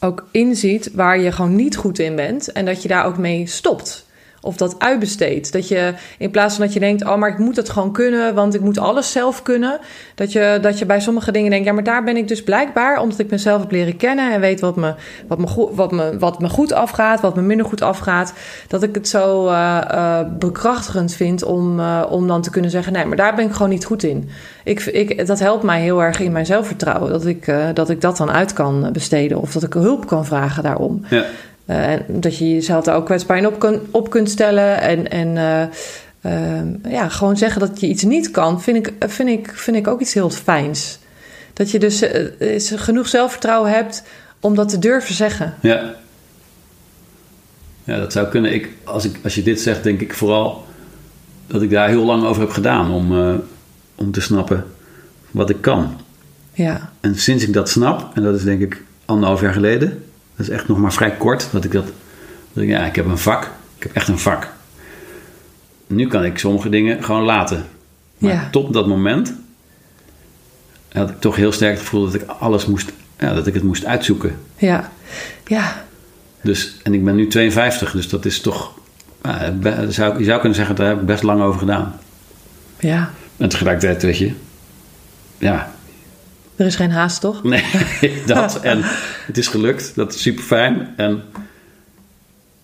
[0.00, 2.52] ook inziet waar je gewoon niet goed in bent.
[2.52, 4.06] En dat je daar ook mee stopt.
[4.48, 5.52] Of dat uitbesteedt.
[5.52, 8.34] Dat je in plaats van dat je denkt: oh, maar ik moet het gewoon kunnen,
[8.34, 9.78] want ik moet alles zelf kunnen.
[10.14, 13.00] Dat je, dat je bij sommige dingen denkt: ja, maar daar ben ik dus blijkbaar,
[13.00, 14.94] omdat ik mezelf heb leren kennen en weet wat me,
[15.26, 18.32] wat me, goed, wat me, wat me goed afgaat, wat me minder goed afgaat.
[18.68, 22.92] Dat ik het zo eh, eh, bekrachtigend vind om, eh, om dan te kunnen zeggen:
[22.92, 24.28] nee, maar daar ben ik gewoon niet goed in.
[24.64, 27.10] Ik, ik, dat helpt mij heel erg in mijn zelfvertrouwen.
[27.10, 30.62] Dat ik, dat ik dat dan uit kan besteden of dat ik hulp kan vragen
[30.62, 31.04] daarom.
[31.08, 31.24] Ja.
[31.68, 34.80] Eh, en dat je jezelf daar ook kwetsbaar in op, kun- op kunt stellen.
[34.80, 35.62] En, en eh,
[36.20, 39.86] ehm, ja, gewoon zeggen dat je iets niet kan, vind ik, vind ik, vind ik
[39.86, 40.98] ook iets heel fijns.
[41.52, 44.02] Dat je dus eh, genoeg zelfvertrouwen hebt
[44.40, 45.54] om dat te durven zeggen.
[45.60, 45.94] Ja.
[47.84, 48.54] Ja, dat zou kunnen.
[48.54, 50.66] Ik, als, ik, als je dit zegt, denk ik vooral
[51.46, 53.34] dat ik daar heel lang over heb gedaan om, eh,
[53.94, 54.64] om te snappen
[55.30, 55.96] wat ik kan.
[56.52, 60.04] Ja, En sinds ik dat snap, en dat is denk ik anderhalf jaar geleden,
[60.38, 61.84] dat is echt nog maar vrij kort, dat ik dat,
[62.52, 63.42] dat ik, ja, ik heb een vak,
[63.76, 64.48] ik heb echt een vak.
[65.86, 67.66] Nu kan ik sommige dingen gewoon laten.
[68.18, 68.48] Maar Ja.
[68.50, 69.34] tot dat moment
[70.92, 73.62] had ik toch heel sterk het gevoel dat ik alles moest, ja, dat ik het
[73.62, 74.36] moest uitzoeken.
[74.56, 74.90] ja,
[75.46, 75.84] ja,
[76.40, 78.72] Dus, en ik ben nu 52, dus dat is toch,
[79.22, 79.52] ja,
[79.88, 81.98] zou, je zou kunnen zeggen, daar heb ik best lang over gedaan.
[82.78, 83.10] ja.
[83.36, 84.32] En tegelijkertijd, weet je,
[85.38, 85.72] ja,
[86.58, 87.42] Er is geen haast, toch?
[87.42, 87.64] Nee,
[88.26, 88.60] dat.
[88.60, 88.80] En
[89.26, 89.92] het is gelukt.
[89.94, 90.94] Dat is super fijn.
[90.96, 91.22] En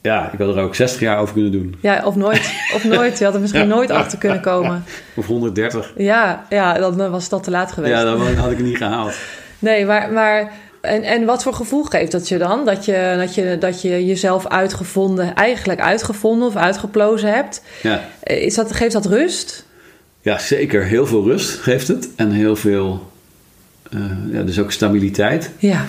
[0.00, 1.76] ja, ik wil er ook 60 jaar over kunnen doen.
[1.80, 2.52] Ja, of nooit.
[2.74, 3.18] Of nooit.
[3.18, 4.84] Je had er misschien nooit achter kunnen komen.
[5.14, 5.92] Of 130.
[5.96, 7.94] Ja, ja dan was dat te laat geweest.
[7.94, 9.14] Ja, dan had ik het niet gehaald.
[9.58, 12.64] Nee, maar, maar en, en wat voor gevoel geeft dat je dan?
[12.64, 17.62] Dat je, dat je, dat je jezelf uitgevonden, eigenlijk uitgevonden of uitgeplozen hebt.
[17.82, 18.00] Ja.
[18.22, 19.64] Is dat, geeft dat rust?
[20.24, 20.84] ja, zeker.
[20.84, 22.08] Heel veel rust geeft het.
[22.16, 23.13] En heel veel, eh,
[24.30, 25.50] ja, dus ook stabiliteit.
[25.58, 25.86] Ja.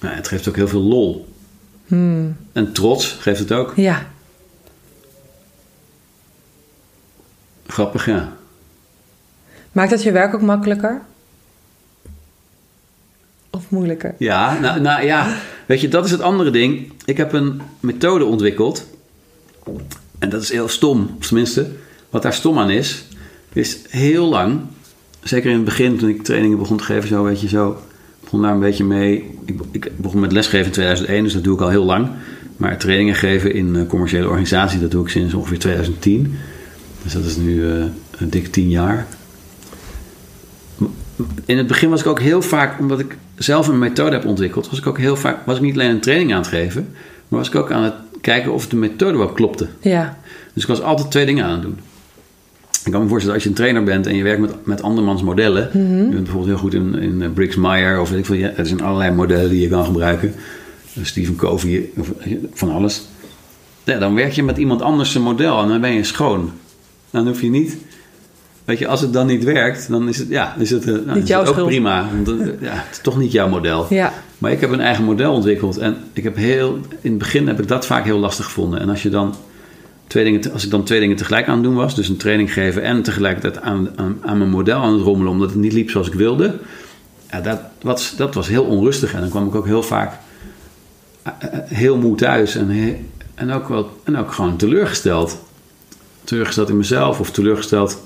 [0.00, 1.34] Ja, het geeft ook heel veel lol.
[2.52, 3.72] En trots geeft het ook.
[3.76, 4.06] Ja.
[7.66, 8.36] Grappig, ja.
[9.72, 11.02] Maakt dat je werk ook makkelijker?
[13.50, 14.14] Of moeilijker?
[14.18, 16.92] Ja, nou, nou ja, weet je, dat is het andere ding.
[17.04, 18.86] Ik heb een methode ontwikkeld.
[20.18, 21.70] En dat is heel stom, of tenminste,
[22.10, 23.04] wat daar stom aan is,
[23.52, 24.60] is heel lang,
[25.28, 27.76] zeker in het begin toen ik trainingen begon te geven, zo weet je zo,
[28.20, 29.30] begon daar een beetje mee.
[29.44, 32.08] Ik, ik begon met lesgeven in 2001, dus dat doe ik al heel lang.
[32.56, 36.34] Maar trainingen geven in eh, commerciële organisatie, dat doe ik sinds ongeveer 2010.
[37.02, 37.84] Dus dat is nu eh,
[38.18, 39.06] een dik tien jaar.
[41.44, 44.70] In het begin was ik ook heel vaak, omdat ik zelf een methode heb ontwikkeld,
[44.70, 46.88] was ik ook heel vaak, was ik niet alleen een training aan het geven,
[47.28, 49.66] maar was ik ook aan het kijken of de methode wel klopte.
[49.80, 50.18] Ja.
[50.52, 51.78] Dus ik was altijd twee dingen aan het doen.
[52.86, 55.22] Ik kan me voorstellen, als je een trainer bent en je werkt met, met andermans
[55.22, 55.62] modellen.
[55.72, 58.36] Je bent bijvoorbeeld heel goed in, in eh, Briggs Meyer of weet ik veel.
[58.36, 60.34] Ja, er zijn allerlei modellen die je kan gebruiken.
[60.94, 63.02] Eh, Stephen Covey, of, eh, van alles.
[63.84, 66.52] Ja, dan werk je met iemand anders zijn model en dan ben je schoon.
[67.10, 67.76] Dan hoef je niet...
[68.64, 71.28] Weet je, als het dan niet werkt, dan is het, ja, is het, nou, is
[71.28, 71.68] het ook schuld.
[71.68, 72.08] prima.
[72.24, 72.28] Want,
[72.60, 73.86] ja, het is toch niet jouw model.
[73.90, 74.12] Ja.
[74.38, 75.78] Maar ik heb een eigen model ontwikkeld.
[75.78, 78.80] En ik heb heel, in het begin heb ik dat vaak heel lastig gevonden.
[78.80, 79.34] En als, je dan
[80.06, 82.16] twee dingen, te- als ik dan twee dingen tegelijk aan het doen was, dus een
[82.16, 85.72] training geven en tegelijkertijd aan, aan, aan mijn model aan het rommelen, omdat het niet
[85.72, 86.54] liep zoals ik wilde,
[87.30, 89.14] ja, dat, was, dat was heel onrustig.
[89.14, 90.12] En dan kwam ik ook heel vaak
[91.22, 92.96] eh, eh, heel moe thuis en,
[93.34, 95.38] en, ook wel, en ook gewoon teleurgesteld.
[96.24, 98.04] Teleurgesteld in mezelf of teleurgesteld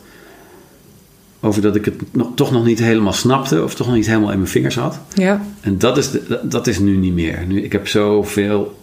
[1.41, 4.31] over dat ik het nog, toch nog niet helemaal snapte of toch nog niet helemaal
[4.31, 4.99] in mijn vingers had.
[5.15, 5.43] Ja.
[5.61, 7.45] En dat is, de- dat is nu niet meer.
[7.47, 8.80] Nu, ik heb zoveel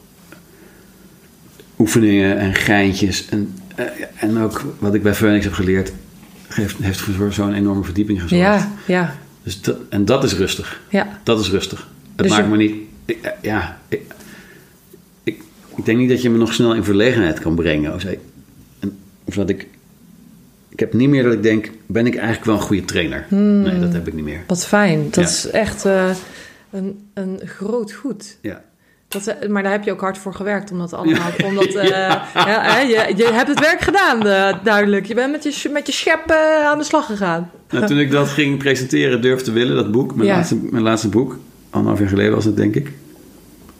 [1.79, 3.25] oefeningen en geintjes.
[3.29, 3.85] En, eh,
[4.15, 5.91] en ook wat ik bij Phoenix heb geleerd,
[6.47, 8.43] heeft, heeft voor zo'n enorme verdieping gezorgd.
[8.43, 8.71] Ja.
[8.87, 9.15] Ja.
[9.43, 10.81] Dus dat, en dat is rustig.
[10.89, 11.19] Ja.
[11.23, 11.79] Dat is rustig.
[12.15, 12.75] Het Dus maakt je- me niet...
[13.05, 14.01] Ik, eh, ja, ik,
[15.23, 15.41] ik,
[15.75, 17.93] ik denk niet dat je me nog snel in verlegenheid kan brengen.
[17.93, 18.03] Of.
[18.03, 19.67] En- of dat ik...
[20.69, 23.25] Ik heb niet meer dat ik denk, ben ik eigenlijk wel een goede trainer?
[23.27, 23.61] Hmm.
[23.61, 24.39] Nee, dat heb ik niet meer.
[24.47, 25.03] Wat fijn.
[25.03, 25.21] Dat Ja.
[25.21, 26.09] is echt eh,
[26.69, 28.37] een, een groot goed.
[28.41, 28.63] Ja.
[29.07, 31.31] Dat, eh, maar daar heb je ook hard voor gewerkt om dat allemaal.
[31.43, 31.89] Omdat, eh,
[32.33, 35.05] ja, je, je hebt het werk gedaan, eh, duidelijk.
[35.05, 36.31] Je bent met je, met je schep
[36.63, 37.51] aan de slag gegaan.
[37.69, 41.09] Nou, toen ik dat ging presenteren, durfde te willen, dat boek, mijn, laatste, mijn laatste
[41.09, 41.39] boek,
[41.69, 42.91] anderhalf jaar geleden was het, denk ik.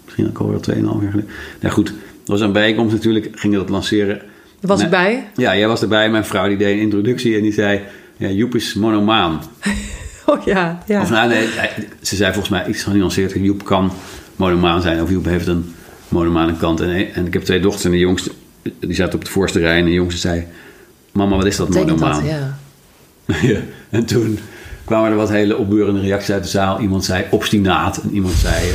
[0.06, 1.32] Misschien ook alweer tweeënhalf jaar geleden.
[1.60, 4.22] Nou goed, dat was een bijeenkomst natuurlijk, gingen dat lanceren.
[4.62, 5.30] Was ik bij.
[5.36, 7.82] Ja, jij was erbij, mijn vrouw die deed een introductie en die zei...
[8.18, 9.42] ja, Joep is monomaan.
[10.30, 11.02] Oh ja, ja.
[11.02, 11.48] Of nou, nee,
[12.02, 13.34] ze zei volgens mij iets genuanceerd.
[13.34, 13.92] Joep kan
[14.38, 15.02] monomaan zijn.
[15.02, 15.74] Of Joep heeft een
[16.08, 16.80] monomane kant.
[16.80, 18.32] En, en ik heb twee dochters en de jongste,
[18.80, 19.80] die zat op de voorste rij.
[19.80, 20.46] En de jongste zei,
[21.12, 22.24] mama, wat is dat monomaan?
[22.24, 22.58] dat, ja.
[23.48, 24.40] Ja, en toen
[24.84, 26.80] kwamen er wat hele opbeurende reacties uit de zaal.
[26.80, 27.98] Iemand zei obstinaat.
[27.98, 28.56] En iemand zei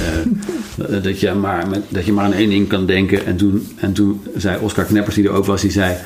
[0.88, 3.26] eh, dat, je maar met, dat je maar aan één ding kan denken.
[3.26, 5.96] En toen, en toen zei Oscar Kneppers, die er ook was, die zei...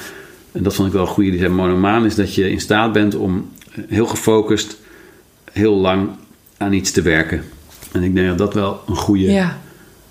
[0.53, 1.31] En dat vond ik wel een goede.
[1.31, 3.49] Die zei, monomaan is dat je in staat bent om
[3.89, 4.77] heel gefocust...
[5.53, 6.09] heel lang
[6.57, 7.43] aan iets te werken.
[7.93, 9.33] En ik denk dat dat wel een goede...
[9.33, 9.59] Ja,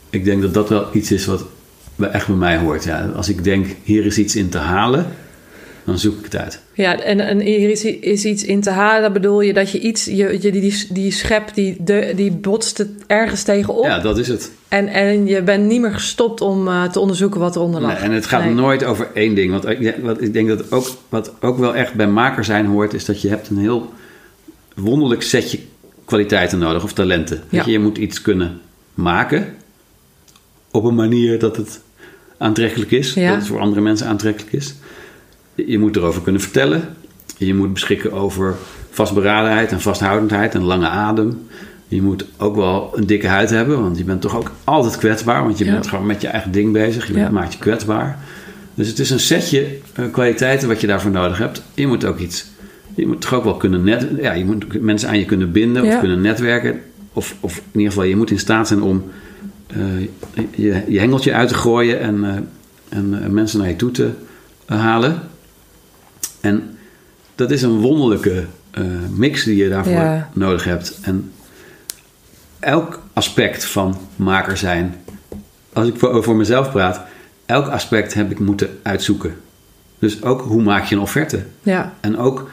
[0.10, 1.46] Ik denk dat dat wel iets is wat
[2.12, 2.84] echt bij mij hoort.
[2.84, 5.06] Ja, als ik denk, hier is iets in te halen...
[5.84, 6.62] dan zoek ik het uit.
[6.74, 9.14] ja en, en hier is, is iets in te halen.
[9.14, 12.90] bedoel je dat je iets, je, je, die, die, schep, die, de, die botst het
[13.08, 13.84] ergens tegenop.
[13.86, 14.52] Ja, dat is het.
[14.68, 17.92] En, en je bent niet meer gestopt om eh, te onderzoeken wat eronder lag.
[17.94, 18.54] Nee, en het gaat Nee.
[18.54, 19.52] nooit over één ding.
[19.52, 22.94] Want ik, wat, ik denk dat ook, wat ook wel echt bij maker zijn hoort,
[22.94, 23.94] is dat je hebt een heel
[24.76, 25.60] wonderlijk setje
[26.06, 27.42] kwaliteiten nodig of talenten.
[27.50, 28.62] Weet je, je moet iets kunnen
[28.94, 29.54] maken
[30.72, 31.82] op een manier dat het
[32.38, 33.28] aantrekkelijk is, Ja.
[33.28, 34.76] dat het voor andere mensen aantrekkelijk is.
[35.56, 36.96] Je moet erover kunnen vertellen.
[37.38, 38.56] Je moet beschikken over
[38.90, 41.48] vastberadenheid en vasthoudendheid en lange adem.
[41.88, 45.44] Je moet ook wel een dikke huid hebben, want je bent toch ook altijd kwetsbaar.
[45.44, 45.72] Want je Ja.
[45.72, 47.08] bent gewoon met je eigen ding bezig.
[47.08, 48.20] Je bent, maakt je kwetsbaar.
[48.74, 51.62] Dus het is een setje eh, kwaliteiten wat je daarvoor nodig hebt.
[51.74, 52.46] Je moet ook iets.
[52.96, 54.08] Je moet toch ook wel kunnen net.
[54.18, 55.94] Ja, je moet mensen aan je kunnen binden Ja.
[55.94, 56.82] of kunnen netwerken.
[57.14, 59.04] Of, of in ieder geval, je moet in staat zijn om
[59.68, 60.00] eh,
[60.52, 64.10] je, je hengeltje uit te gooien en, eh, en eh, mensen naar je toe te
[64.66, 65.20] halen.
[66.42, 66.78] En
[67.36, 68.46] dat is een wonderlijke
[69.16, 70.30] mix die je daarvoor Ja.
[70.34, 71.00] nodig hebt.
[71.02, 71.32] En
[72.60, 74.96] elk aspect van maker zijn,
[75.74, 77.02] als ik voor, voor mezelf praat,
[77.46, 79.36] elk aspect heb ik moeten uitzoeken.
[80.00, 81.44] Dus ook hoe maak je een offerte?
[81.64, 82.50] Ja, En ook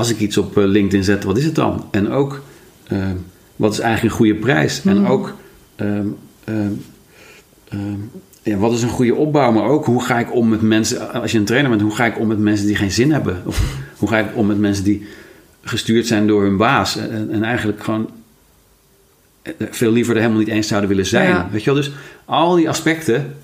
[0.00, 1.84] als ik iets op eh, LinkedIn zet, wat is het dan?
[1.90, 2.42] En ook
[2.86, 3.16] ehm,
[3.56, 4.82] wat is eigenlijk een goede prijs?
[4.84, 5.34] En ook
[5.76, 6.06] ehm,
[6.44, 6.72] ehm,
[8.42, 9.52] ja, wat is een goede opbouw?
[9.52, 12.04] Maar ook hoe ga ik om met mensen, als je een trainer bent, hoe ga
[12.06, 13.42] ik om met mensen die geen zin hebben?
[13.44, 15.06] Of hoe ga ik om met mensen die
[15.62, 18.10] gestuurd zijn door hun baas en, en eigenlijk gewoon
[19.42, 21.28] eh, veel liever er helemaal niet eens zouden willen zijn?
[21.28, 21.48] Ja.
[21.50, 21.80] Weet je wel?
[21.82, 21.92] Dus
[22.24, 23.34] al die aspecten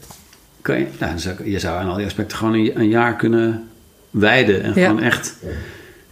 [0.63, 1.13] kan je, nou,
[1.45, 3.69] je zou aan al die aspecten gewoon een, een jaar kunnen
[4.11, 4.87] wijden en Ja.
[4.87, 5.37] gewoon echt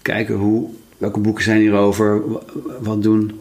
[0.05, 2.41] kijken hoe, welke boeken zijn hierover, wa-
[2.81, 3.41] wat doen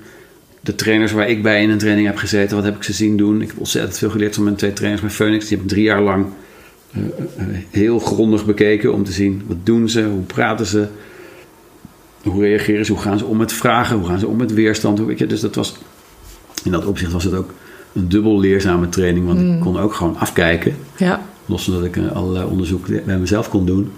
[0.61, 3.17] de trainers waar ik bij in een training heb gezeten, wat heb ik ze zien
[3.17, 3.41] doen.
[3.41, 5.41] Ik heb ontzettend veel geleerd van mijn twee trainers bij Phoenix.
[5.47, 6.25] Die hebben drie jaar lang
[6.91, 7.01] eh,
[7.37, 10.87] eh, heel grondig bekeken om te zien wat doen ze, hoe praten ze,
[12.23, 14.97] hoe reageren ze, hoe gaan ze om met vragen, hoe gaan ze om met weerstand.
[14.97, 15.75] Hoe, weet je, dus dat was,
[16.63, 17.53] in dat opzicht was het ook
[17.93, 20.75] een dubbel leerzame training, want ik kon ook gewoon afkijken.
[20.97, 23.91] ja, Los van dat ik eh, allerlei onderzoek bij mezelf kon doen.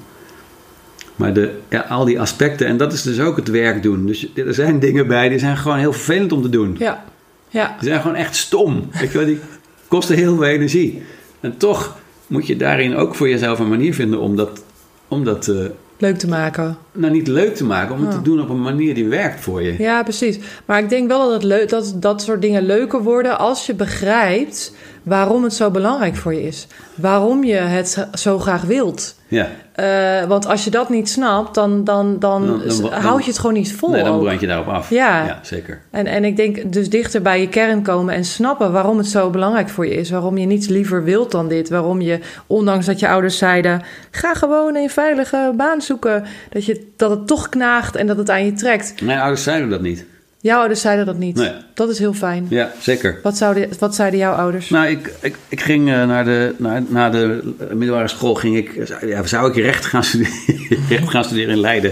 [1.16, 4.06] Maar de, ja, al die aspecten, en dat is dus ook het werk doen.
[4.06, 6.76] Dus er zijn dingen bij die zijn gewoon heel vervelend om te doen.
[6.80, 7.04] ja,
[7.50, 7.76] ja.
[7.80, 8.90] Die zijn gewoon echt stom.
[9.00, 9.40] Weet je wel, die
[9.88, 11.02] kosten heel veel energie.
[11.40, 11.98] En toch
[12.28, 14.64] moet je daarin ook voor jezelf een manier vinden om dat,
[15.08, 15.56] om dat eh,
[15.98, 16.78] Leuk te maken.
[16.92, 17.96] nou niet leuk te maken.
[17.96, 19.76] Om het te doen op een manier die werkt voor je.
[19.78, 20.40] Ja, precies.
[20.66, 23.74] Maar ik denk wel dat, het leuk, dat dat soort dingen leuker worden als je
[23.74, 24.76] begrijpt
[25.06, 26.68] waarom het zo belangrijk voor je is.
[26.96, 29.16] Waarom je het zo graag wilt.
[29.28, 29.48] Ja.
[29.72, 33.30] Eh, want als je dat niet snapt, dan, dan, dan, Dan- dan- dan- houd je
[33.30, 33.90] het gewoon niet vol.
[33.90, 34.90] Nee, dan brand je daarop af.
[34.90, 35.26] Ja.
[35.26, 35.82] ja zeker.
[35.92, 39.30] En, en ik denk dus dichter bij je kern komen en snappen waarom het zo
[39.30, 40.10] belangrijk voor je is.
[40.10, 41.70] Waarom je niets liever wilt dan dit.
[41.70, 46.24] Waarom je, ondanks dat je ouders zeiden: ga gewoon een veilige baan zoeken.
[46.50, 49.02] Dat, je, dat het toch knaagt en dat het aan je trekt.
[49.02, 50.06] Mijn ouders zeiden dat niet.
[50.46, 51.36] Jouw ouders zeiden dat niet.
[51.36, 51.52] Nee.
[51.74, 52.46] Dat is heel fijn.
[52.50, 53.20] Ja, zeker.
[53.24, 54.70] Wat, zouden, wat zeiden jouw ouders?
[54.70, 58.98] Nou, ik, ik, ik ging eh, naar de, naar, na de middelbare school, ging ik,
[59.06, 60.34] ja, zou ik recht gaan, studeren,
[60.90, 61.92] recht gaan studeren in Leiden.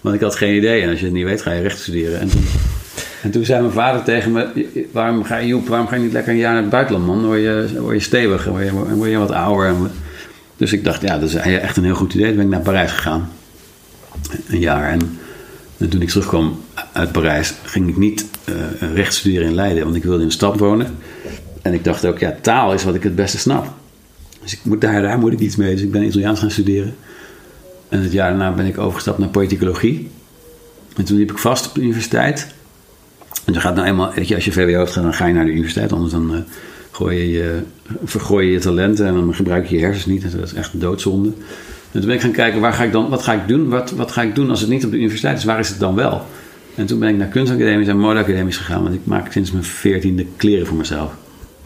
[0.00, 0.82] Want ik had geen idee.
[0.82, 2.20] En als je het niet weet, ga je recht studeren.
[2.20, 2.44] En toen,
[3.22, 6.12] en toen zei mijn vader tegen me, waarom ga je, Joep, waarom ga je niet
[6.12, 7.24] lekker een jaar naar het buitenland, man?
[7.26, 9.66] Word je, word je stevig, dan word je, word je wat ouder.
[9.66, 9.90] En-
[10.56, 12.26] Dus ik dacht, ja, dat is echt een heel goed idee.
[12.26, 13.30] Toen ben ik naar Parijs gegaan.
[14.48, 14.90] Een jaar.
[14.90, 15.18] En,
[15.78, 16.60] en toen ik terugkwam
[16.92, 18.54] uit Parijs, ging ik niet eh,
[18.94, 19.84] recht studeren in Leiden.
[19.84, 20.96] Want ik wilde in een stad wonen.
[21.62, 23.72] En ik dacht ook, ja, taal is wat ik het beste snap.
[24.42, 25.74] Dus ik moet, daar, daar moet ik iets mee.
[25.74, 26.94] Dus ik ben Italiaans gaan studeren.
[27.88, 30.10] En het jaar daarna ben ik overgestapt naar politicologie.
[30.96, 32.46] En toen liep ik vast op de universiteit.
[33.44, 35.44] En dan gaat nou eenmaal, weet je, als je VWO hebt, dan ga je naar
[35.44, 35.92] de universiteit.
[35.92, 36.40] Anders dan eh,
[36.90, 37.62] gooi je je,
[38.04, 40.32] vergooi je talenten en dan gebruik je je hersens niet.
[40.32, 41.32] Dat is echt een doodzonde.
[41.92, 43.68] En toen ben ik gaan kijken, waar ga ik dan, wat ga ik doen?
[43.68, 45.44] Wat, wat ga ik doen als het niet op de universiteit is?
[45.44, 46.22] Waar is het dan wel?
[46.74, 48.82] En toen ben ik naar kunstacademies en modeacademies gegaan.
[48.82, 51.12] Want ik maak sinds mijn veertiende kleren voor mezelf.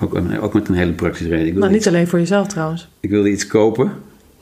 [0.00, 1.46] Ook, ook met een hele praktische reden.
[1.46, 2.88] Ik nou, niet alleen voor jezelf trouwens.
[3.00, 3.92] ik wilde iets kopen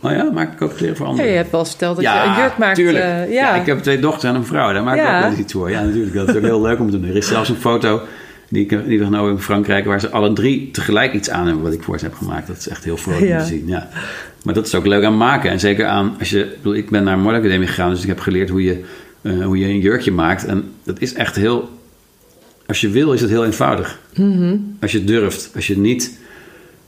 [0.03, 1.31] Oh ja, maak ik ook kleren voor Ja, anderen?
[1.31, 2.75] je hebt wel eens verteld dat je een jurk maakt.
[2.75, 3.05] tuurlijk.
[3.05, 3.55] eh, ja.
[3.55, 3.55] ja.
[3.55, 4.73] ik heb twee dochters en een vrouw.
[4.73, 5.15] Daar maak ik Ja.
[5.17, 5.71] ook wel eens iets voor.
[5.71, 6.15] Ja, natuurlijk.
[6.15, 7.09] Dat is ook heel leuk om te doen.
[7.11, 8.01] Er is zelfs een foto
[8.51, 9.85] die, ik, die we genomen in Frankrijk...
[9.85, 12.47] waar ze alle drie tegelijk iets aan hebben wat ik voor ze heb gemaakt.
[12.47, 13.37] Dat is echt heel vrolijk Ja.
[13.37, 13.67] om te zien.
[13.67, 13.89] Ja.
[14.45, 15.51] Maar dat is ook leuk aan maken.
[15.51, 16.15] En zeker aan...
[16.19, 17.91] Als je, ik, bedoel, ik ben naar een modeacademie gegaan...
[17.91, 18.81] dus ik heb geleerd hoe je,
[19.23, 20.45] eh, hoe je een jurkje maakt.
[20.45, 21.69] En dat is echt heel...
[22.67, 23.99] Als je wil, is het heel eenvoudig.
[24.15, 24.57] Mhm.
[24.81, 25.51] Als je durft.
[25.55, 26.19] Als je niet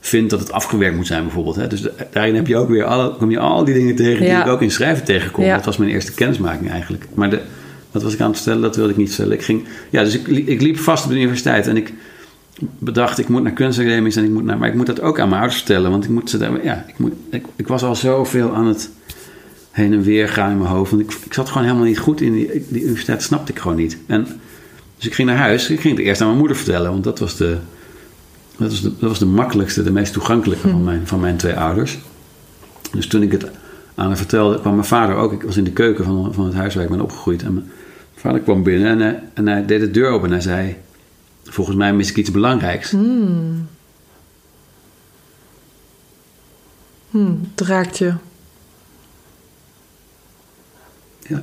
[0.00, 1.56] vindt dat het afgewerkt moet zijn bijvoorbeeld.
[1.56, 1.66] Hè?
[1.66, 4.34] Dus da- daarin heb je ook weer alle, kom je al die dingen tegen Ja.
[4.34, 5.44] die ik ook in schrijven tegenkom.
[5.44, 5.56] Ja.
[5.56, 7.04] Dat was mijn eerste kennismaking eigenlijk.
[7.14, 7.40] Maar de,
[7.92, 8.62] wat was ik aan het vertellen?
[8.62, 9.32] Dat wilde ik niet vertellen.
[9.32, 11.92] Ik ging, ja, dus ik, ik liep vast op de universiteit en ik
[12.78, 15.28] bedacht, ik moet naar kunstacademies en ik moet naar, maar ik moet dat ook aan
[15.28, 17.96] mijn ouders vertellen, want ik moet ze daar, ja, ik, moet, ik, ik was al
[17.96, 18.90] zoveel aan het
[19.70, 22.20] heen en weer gaan in mijn hoofd, want ik, ik zat gewoon helemaal niet goed
[22.20, 23.98] in die, die universiteit, snapte ik gewoon niet.
[24.06, 24.26] En
[24.96, 27.18] dus ik ging naar huis, ik ging het eerst aan mijn moeder vertellen, want dat
[27.18, 27.56] was de,
[28.56, 31.54] dat was de, dat was de makkelijkste, de meest toegankelijke van, mijn, van mijn twee
[31.54, 31.98] ouders.
[32.92, 33.50] Dus toen ik het
[33.94, 35.32] aan haar vertelde, kwam mijn vader ook.
[35.32, 37.42] Ik was in de keuken van, van het huis waar ik ben opgegroeid.
[37.42, 37.70] En mijn
[38.22, 40.76] vader kwam binnen en hij, en hij deed de deur open en hij zei...
[41.44, 42.90] Volgens mij mis ik iets belangrijks.
[47.10, 48.14] Hmm, het raakt je.
[51.18, 51.42] Ja.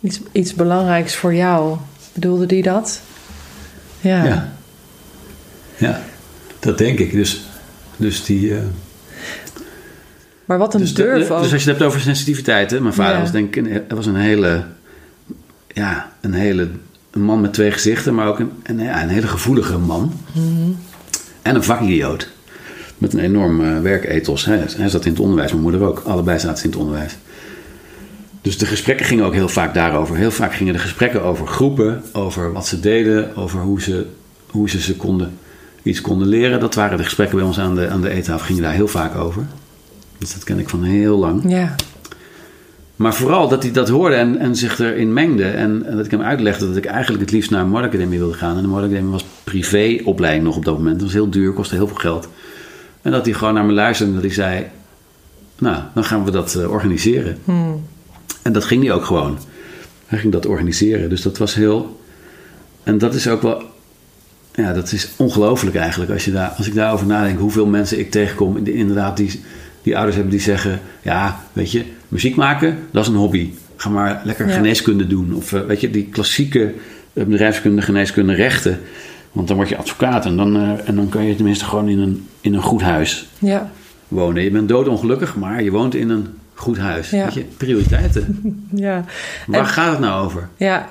[0.00, 1.78] Iets, iets belangrijks voor jou.
[2.12, 3.00] Bedoelde die dat?
[4.00, 4.24] Ja.
[4.24, 4.52] ja.
[5.76, 6.02] Ja,
[6.58, 7.12] dat denk ik.
[7.12, 7.46] Dus,
[7.96, 8.54] dus die...
[8.56, 8.64] eh,
[10.46, 11.42] Maar wat een dus, durf de- ook.
[11.42, 12.70] dus als je het hebt over sensitiviteit...
[12.70, 13.20] Hè, mijn vader Ja.
[13.20, 13.82] was denk ik...
[13.88, 14.64] Was een hele...
[15.68, 16.68] Ja, een hele...
[17.10, 20.12] Een man met twee gezichten, maar ook een, een, ja, een hele gevoelige man.
[20.32, 20.70] Mhm.
[21.42, 22.28] En een vakidioot.
[22.98, 24.44] Met een enorm eh, werkethos.
[24.44, 26.02] Hij, hij zat in het onderwijs, mijn moeder ook.
[26.06, 27.16] Allebei zaten ze in het onderwijs.
[28.42, 30.16] Dus de gesprekken gingen ook heel vaak daarover.
[30.16, 34.06] Heel vaak gingen de gesprekken over groepen, over wat ze deden, over hoe ze,
[34.50, 35.38] hoe ze, ze konden,
[35.82, 36.60] iets konden leren.
[36.60, 39.14] Dat waren de gesprekken bij ons aan de, aan de eettafel, gingen daar heel vaak
[39.16, 39.42] over.
[40.18, 41.42] Dus dat ken ik van heel lang.
[41.48, 41.74] Ja.
[42.96, 45.44] Maar vooral dat hij dat hoorde en, en zich erin mengde.
[45.44, 48.34] En, en dat ik hem uitlegde dat ik eigenlijk het liefst naar een modeacademie wilde
[48.34, 48.56] gaan.
[48.56, 50.94] En de modeacademie was privéopleiding nog op dat moment.
[50.94, 52.28] Dat was heel duur, kostte heel veel geld.
[53.02, 54.66] En dat hij gewoon naar me luisterde en dat hij zei...
[55.58, 57.38] Nou, dan gaan we dat eh, organiseren.
[57.44, 57.84] Hmm.
[58.42, 59.38] En dat ging hij ook gewoon.
[60.06, 61.08] Hij ging dat organiseren.
[61.08, 62.00] Dus dat was heel...
[62.82, 63.62] En dat is ook wel...
[64.54, 66.10] Ja, dat is ongelooflijk eigenlijk.
[66.10, 68.56] Als, je daar, als ik daarover nadenk, hoeveel mensen ik tegenkom...
[68.56, 69.42] Inderdaad, die,
[69.86, 70.80] die ouders hebben die zeggen...
[71.02, 73.50] Ja, weet je, muziek maken, dat is een hobby.
[73.76, 74.52] Ga maar lekker Ja.
[74.54, 75.34] geneeskunde doen.
[75.34, 76.74] Of eh, weet je, die klassieke
[77.12, 78.80] eh, bedrijfskunde, geneeskunde, rechten.
[79.32, 81.98] Want dan word je advocaat en dan, eh, en dan kan je tenminste gewoon in
[81.98, 83.70] een, in een goed huis Ja.
[84.08, 84.42] wonen.
[84.42, 87.10] Je bent doodongelukkig, maar je woont in een goed huis.
[87.10, 87.24] Ja.
[87.24, 88.24] Weet je, prioriteiten.
[88.74, 89.04] Ja.
[89.46, 90.48] Waar En- gaat het nou over?
[90.56, 90.88] Ja,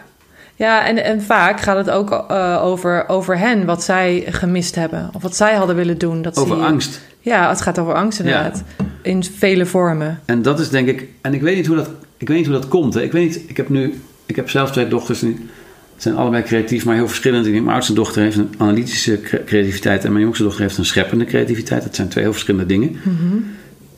[0.55, 2.25] ja en, en vaak gaat het ook
[2.61, 5.09] over, over hen, wat zij gemist hebben.
[5.13, 6.21] Of wat zij hadden willen doen.
[6.21, 7.01] Dat Over angst.
[7.19, 8.63] Ja, het gaat over angst inderdaad.
[9.05, 10.19] In vele vormen.
[10.25, 11.07] En dat is denk ik...
[11.21, 12.93] En ik weet niet hoe dat, ik weet niet hoe dat komt.
[12.93, 13.01] Hè.
[13.01, 13.49] Ik weet niet...
[13.49, 13.93] Ik heb nu...
[14.25, 15.19] Ik heb zelf twee dochters.
[15.19, 15.37] Die
[15.97, 17.49] zijn allebei creatief, maar heel verschillend.
[17.49, 20.05] Mijn oudste dochter heeft een analytische cre- creativiteit...
[20.05, 21.83] en mijn jongste dochter heeft een scheppende creativiteit.
[21.83, 22.95] Dat zijn twee heel verschillende dingen.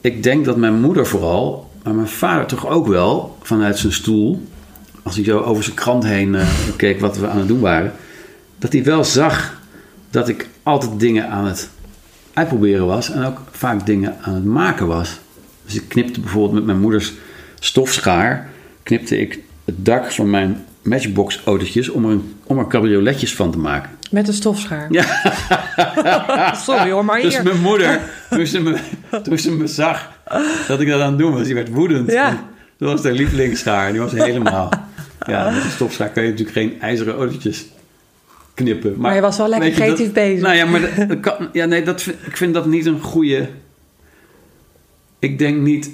[0.02, 1.72] Ik denk dat mijn moeder vooral...
[1.84, 3.38] maar mijn vader toch ook wel...
[3.42, 4.48] vanuit zijn stoel...
[5.04, 7.94] als hij zo over zijn krant heen eh, keek wat we aan het doen waren...
[8.58, 9.62] dat hij wel zag
[10.10, 11.70] dat ik altijd dingen aan het
[12.38, 15.20] uitproberen was en ook vaak dingen aan het maken was.
[15.66, 17.14] Dus ik knipte bijvoorbeeld met mijn moeders
[17.60, 18.50] stofschaar,
[18.84, 23.52] knipte ik het dak van mijn matchbox autootjes om er, een, om er cabrioletjes van
[23.52, 23.90] te maken.
[24.12, 24.88] Met een stofschaar.
[24.90, 25.06] Ja.
[26.66, 27.44] Sorry hoor, maar Dus hier.
[27.44, 28.78] mijn moeder, toen ze, me,
[29.24, 30.12] toen ze me zag
[30.68, 32.12] dat ik dat aan het doen was, die werd woedend.
[32.12, 32.44] Ja.
[32.78, 34.70] Dat was haar lievelingsschaar, die was helemaal...
[35.28, 37.66] Ja, met een stofschaar kan je natuurlijk geen ijzeren autootjes
[38.58, 38.94] knippen.
[38.98, 40.42] Maar je was wel lekker creatief dat- bezig.
[40.42, 43.50] Nou ja, maar dat, dat kan, ja, nee, dat, ik vind dat niet een goede...
[45.20, 45.90] Ik denk niet...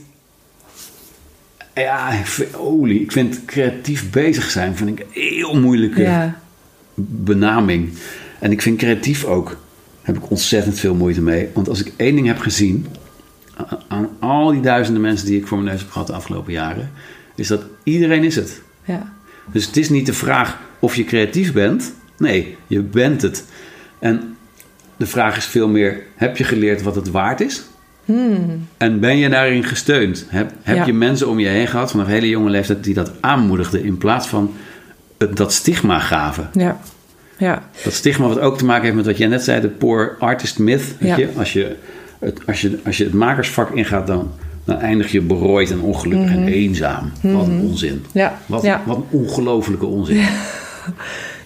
[1.76, 6.40] Ja, ik vind, olie, ik vind creatief bezig zijn vind ik een heel moeilijke Ja,
[6.96, 7.90] benaming.
[8.40, 9.58] En ik vind creatief ook,
[10.02, 11.50] heb ik ontzettend veel moeite mee.
[11.54, 12.88] Want als ik één ding heb gezien,
[13.88, 16.92] aan al die duizenden mensen die ik voor mijn neus heb gehad de afgelopen jaren,
[17.36, 18.62] is dat iedereen is het.
[18.86, 19.14] ja.
[19.52, 21.94] Dus het is niet de vraag of je creatief bent.
[22.24, 23.46] Nee, je bent het.
[24.00, 24.38] En
[24.98, 27.64] de vraag is veel meer: heb je geleerd wat het waard is?
[28.78, 30.26] En ben je daarin gesteund?
[30.30, 30.86] Heb, heb Ja.
[30.86, 34.28] je mensen om je heen gehad vanaf hele jonge leeftijd die dat aanmoedigden in plaats
[34.28, 34.54] van
[35.18, 36.50] het, dat stigma gaven?
[36.54, 36.80] Ja.
[37.38, 37.64] Ja.
[37.84, 40.60] Dat stigma wat ook te maken heeft met wat jij net zei, de poor artist
[40.60, 40.96] myth.
[41.00, 41.18] Weet Ja.
[41.18, 41.30] je?
[41.38, 41.76] Als, je
[42.20, 44.32] het, als, je, als je het makersvak ingaat, dan,
[44.64, 47.12] dan eindig je berooid en ongelukkig en eenzaam.
[47.22, 48.04] Wat een onzin.
[48.08, 48.18] Mhm.
[48.18, 48.40] Ja.
[48.46, 50.22] Wat, wat een ongelofelijke onzin.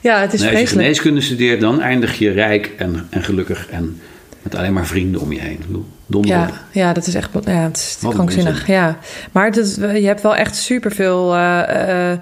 [0.01, 3.67] ja, het is Nee, als je geneeskunde studeert, dan eindig je rijk en, en gelukkig
[3.69, 4.01] en
[4.41, 5.85] Met alleen maar vrienden om je heen.
[6.05, 8.67] Donder Ja, ja, dat is echt ja, het is Wat krankzinnig.
[8.67, 8.97] Ja.
[9.31, 12.17] Maar je hebt wel echt superveel, eh eh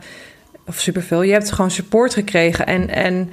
[0.67, 2.65] of superveel, je hebt gewoon support gekregen.
[2.65, 3.31] En, en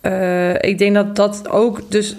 [0.00, 2.14] eh, ik denk dat dat ook, dus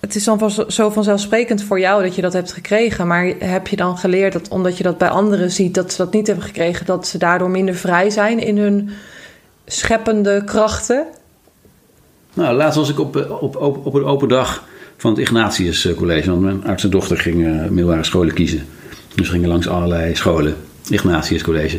[0.00, 3.06] het is dan van, zo vanzelfsprekend voor jou dat je dat hebt gekregen.
[3.06, 6.12] Maar heb je dan geleerd dat omdat je dat bij anderen ziet, dat ze dat
[6.12, 8.90] niet hebben gekregen, dat ze daardoor minder vrij zijn in hun
[9.70, 11.06] scheppende krachten?
[12.34, 14.64] Nou, laatst was ik op, eh, op, op, op een open dag
[14.96, 16.30] van het Ignatius eh, College.
[16.30, 18.66] Want mijn arts en dochter gingen eh, middelbare scholen kiezen.
[19.14, 20.56] Dus gingen langs allerlei scholen.
[20.88, 21.78] Ignatius College.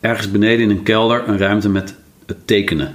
[0.00, 1.94] Ergens beneden in een kelder een ruimte met
[2.26, 2.94] het tekenen.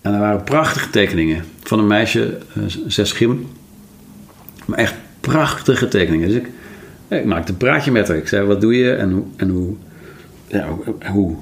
[0.00, 2.38] En er waren prachtige tekeningen van een meisje,
[2.86, 3.46] zes schim.
[4.64, 6.28] Maar echt prachtige tekeningen.
[6.28, 6.48] Dus ik,
[7.08, 8.16] ik maakte een praatje met haar.
[8.16, 9.74] Ik zei, wat doe je en hoe, en hoe,
[10.46, 10.68] ja,
[11.10, 11.36] hoe,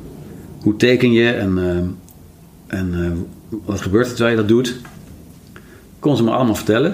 [0.65, 4.77] hoe, teken je en, eh, en eh, wat gebeurt er terwijl je dat doet?
[5.99, 6.93] Kon ze me allemaal vertellen.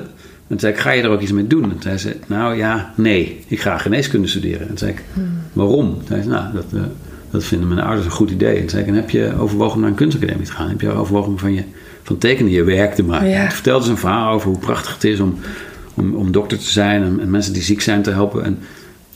[0.51, 1.63] En toen zei ik, ga je er ook iets mee doen?
[1.63, 4.61] En toen zei ze, nou ja, nee, ik ga geneeskunde studeren.
[4.61, 5.05] En toen zei ik,
[5.53, 5.95] waarom?
[5.95, 6.81] Toen zei ze, nou, dat, eh,
[7.31, 8.55] dat vinden mijn ouders een goed idee.
[8.55, 10.69] En toen zei ik, en heb je overwogen om naar een kunstacademie te gaan?
[10.69, 11.65] Heb je overwogen om van, je,
[12.03, 13.29] van tekenen je werk te maken?
[13.29, 13.43] Ja.
[13.43, 15.39] Toen vertelde ze een verhaal over hoe prachtig het is om,
[15.95, 18.45] om, om dokter te zijn en, en mensen die ziek zijn te helpen.
[18.45, 18.59] En,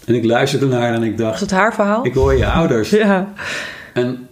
[0.05, 2.07] en ik luisterde naar haar en ik Was dacht, het haar verhaal?
[2.07, 2.91] ik hoor je ouders.
[3.05, 3.33] Ja.
[3.93, 4.29] En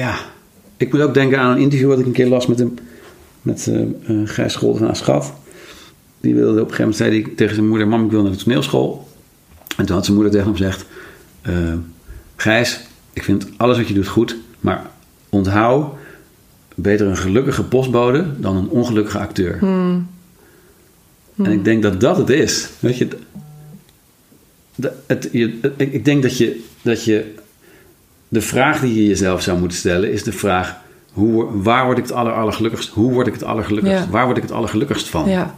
[0.00, 0.18] ja,
[0.76, 2.74] ik moet ook denken aan een interview wat ik een keer las met, hem,
[3.42, 3.70] met
[4.04, 5.32] eh Gijs Scholder aan Schat.
[6.20, 8.30] Die wilde op een gegeven moment zei hij tegen zijn moeder: Mam, ik wil naar
[8.32, 9.08] de toneelschool.
[9.76, 10.84] En toen had zijn moeder tegen hem gezegd:
[11.42, 11.74] eh,
[12.36, 12.80] Gijs,
[13.12, 14.90] ik vind alles wat je doet goed, maar
[15.28, 15.92] onthoud
[16.74, 19.58] beter een gelukkige postbode dan een ongelukkige acteur.
[21.36, 22.68] En ik denk dat dat het is.
[22.78, 23.08] Weet je,
[25.06, 27.34] het, je, het- ik ik denk dat je, dat je.
[28.32, 30.76] De vraag die je jezelf zou moeten stellen is de vraag:
[31.12, 32.88] hoe, waar word ik het aller, allergelukkigst?
[32.88, 34.04] Hoe word ik het allergelukkigst?
[34.04, 34.10] Ja.
[34.10, 35.28] Waar word ik het allergelukkigst van?
[35.28, 35.54] Ja.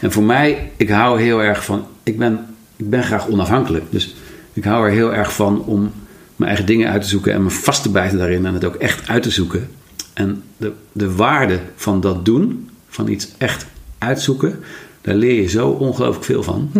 [0.00, 1.86] En voor mij, ik hou heel erg van.
[2.02, 2.46] Ik ben,
[2.76, 3.84] ik ben graag onafhankelijk.
[3.90, 4.14] Dus
[4.52, 5.92] ik hou er heel erg van om
[6.36, 8.74] mijn eigen dingen uit te zoeken en me vast te bijten daarin en het ook
[8.74, 9.68] echt uit te zoeken.
[10.12, 13.66] En de, de waarde van dat doen, van iets echt
[13.98, 14.58] uitzoeken,
[15.00, 16.70] daar leer je zo ongelooflijk veel van.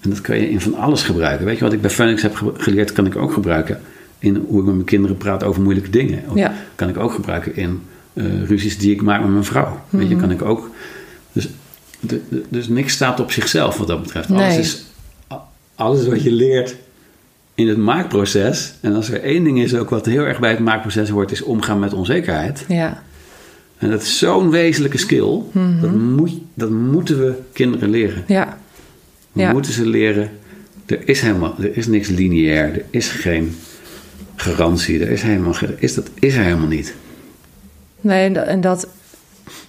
[0.00, 1.46] En dat kan je in van alles gebruiken.
[1.46, 3.80] Weet je wat ik bij Phoenix heb ge- geleerd, kan ik ook gebruiken
[4.18, 6.22] in hoe ik met mijn kinderen praat over moeilijke dingen.
[6.34, 6.54] Ja.
[6.74, 9.80] Kan ik ook gebruiken in eh, ruzies die ik maak met mijn vrouw.
[9.90, 10.70] Weet je, kan ik ook.
[11.32, 11.48] Dus,
[12.00, 14.30] de- de- dus niks staat op zichzelf wat dat betreft.
[14.30, 14.84] Alles, is,
[15.74, 16.76] alles wat je leert
[17.54, 18.74] in het maakproces.
[18.80, 21.42] En als er één ding is ook wat heel erg bij het maakproces hoort, is
[21.42, 22.64] omgaan met onzekerheid.
[22.68, 23.02] Ja.
[23.78, 25.40] En dat is zo'n wezenlijke skill.
[25.80, 28.24] dat, moet, dat moeten we kinderen leren.
[28.26, 28.58] Ja.
[29.32, 29.52] We Ja.
[29.52, 30.30] moeten ze leren.
[30.86, 32.72] Er is helemaal, er is niks lineair.
[32.74, 33.56] Er is geen
[34.40, 35.00] garantie.
[35.00, 36.94] Er is helemaal, is, dat is er helemaal niet.
[38.00, 38.88] Nee, en dat, en dat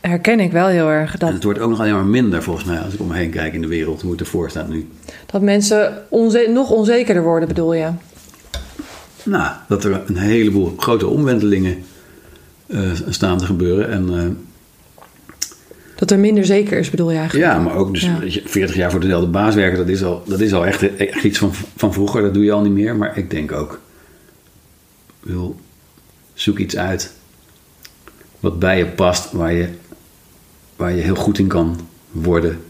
[0.02, 1.14] herken ik wel heel erg.
[1.14, 3.16] En Dat, het wordt ook nog alleen maar minder volgens mij als ik om me
[3.16, 4.02] heen kijk in de wereld.
[4.02, 4.88] Hoe het ervoor staat nu.
[5.26, 7.88] dat mensen onze, nog onzekerder worden, bedoel je?
[9.24, 11.78] Nou, dat er een heleboel grote omwentelingen
[12.68, 13.90] eh, staan te gebeuren.
[13.90, 14.26] En eh,
[15.96, 17.52] Dat er minder zeker is, bedoel je eigenlijk?
[17.52, 18.20] ja, maar ook dus Ja.
[18.20, 20.96] weet je, 40 jaar voor dezelfde baas werken, dat is al, dat is al echt,
[20.96, 22.22] echt iets van, van vroeger.
[22.22, 22.96] Dat doe je al niet meer.
[22.96, 23.80] Maar ik denk ook,
[25.20, 25.56] bedoel,
[26.34, 27.14] zoek iets uit
[28.40, 29.68] wat bij je past, waar je,
[30.76, 31.80] waar je heel goed in kan
[32.12, 32.64] worden.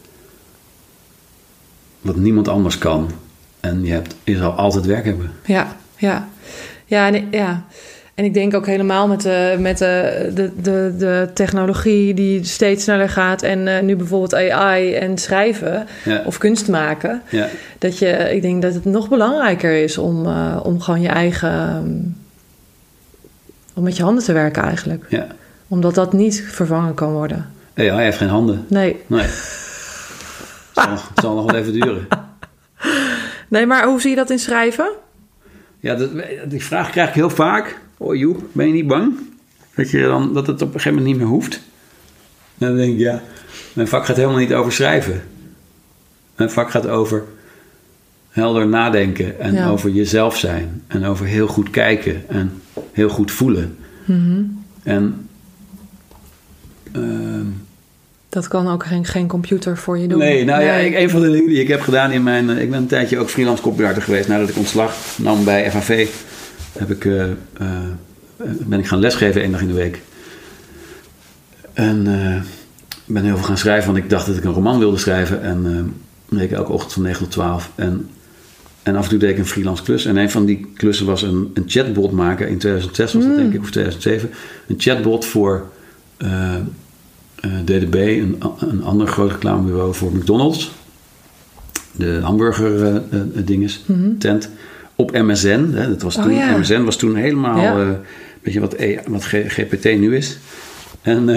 [2.01, 3.09] Wat niemand anders kan.
[3.59, 5.31] En je, hebt, je zal altijd werk hebben.
[5.45, 6.29] Ja, ja.
[6.85, 7.63] Ja, en, ik- ja.
[8.13, 12.83] en ik denk ook helemaal met, de, met de, de, de, de technologie die steeds
[12.83, 13.41] sneller gaat...
[13.41, 16.21] en eh, nu bijvoorbeeld AI en schrijven Ja.
[16.25, 17.21] of kunst maken...
[17.29, 17.47] Ja.
[17.77, 22.15] dat je, ik denk dat het nog belangrijker is om, eh, om gewoon je eigen...
[23.79, 25.05] om met je handen te werken eigenlijk.
[25.09, 25.27] Ja.
[25.67, 27.49] Omdat dat niet vervangen kan worden.
[27.73, 28.65] Hey, hij heeft geen handen.
[28.67, 28.97] Nee.
[29.07, 29.21] Nee.
[29.21, 29.31] Het
[30.73, 32.07] zal, het zal nog wel even duren.
[33.47, 34.89] Nee, maar hoe zie je dat in schrijven?
[35.79, 36.09] Ja, dat,
[36.45, 37.79] die vraag krijg ik heel vaak.
[37.97, 39.13] Oh Joep, ben je niet bang?
[39.75, 41.53] Dat, je dan, dat het op een gegeven moment niet meer hoeft?
[42.57, 43.21] En dan denk ik, ja,
[43.73, 45.23] mijn vak gaat helemaal niet over schrijven.
[46.35, 47.23] Mijn vak gaat over
[48.29, 49.69] helder nadenken en Ja.
[49.69, 50.83] over jezelf zijn.
[50.87, 52.61] En over heel goed kijken en
[52.91, 53.77] heel goed voelen.
[54.83, 55.27] En
[56.91, 57.45] ehm,
[58.29, 60.17] Dat kan ook geen, geen computer voor je doen.
[60.17, 62.49] Nee, nou ja, ik, een van de dingen die ik heb gedaan in mijn...
[62.49, 64.27] eh, Ik ben een tijdje ook freelance copywriter geweest.
[64.27, 66.07] Nadat ik ontslag nam bij FAV,
[66.77, 67.35] heb ik, eh, eh,
[68.59, 70.01] ben ik gaan lesgeven één dag in de week.
[71.73, 72.03] En
[73.05, 75.41] ben heel veel gaan schrijven, want ik dacht dat ik een roman wilde schrijven.
[75.41, 75.93] En
[76.41, 77.71] ik elke ochtend van 9 tot 12.
[77.75, 78.09] En,
[78.83, 80.05] en af en toe deed ik een freelance klus.
[80.05, 82.47] En een van die klussen was een, een chatbot maken.
[82.49, 84.29] In 2006 was dat denk ik, of 2007.
[84.67, 85.69] Een chatbot voor...
[86.17, 90.71] eh, eh, DDB, een, een ander groot reclamebureau voor McDonald's.
[91.91, 93.83] De hamburger eh, dinges,
[94.19, 94.49] tent.
[94.95, 95.69] Op MSN.
[95.73, 96.57] Hè, dat was Oh, toen, ja.
[96.57, 97.99] MSN was toen helemaal, Ja.
[98.41, 100.37] weet je wat, E- wat GPT nu is.
[101.01, 101.29] En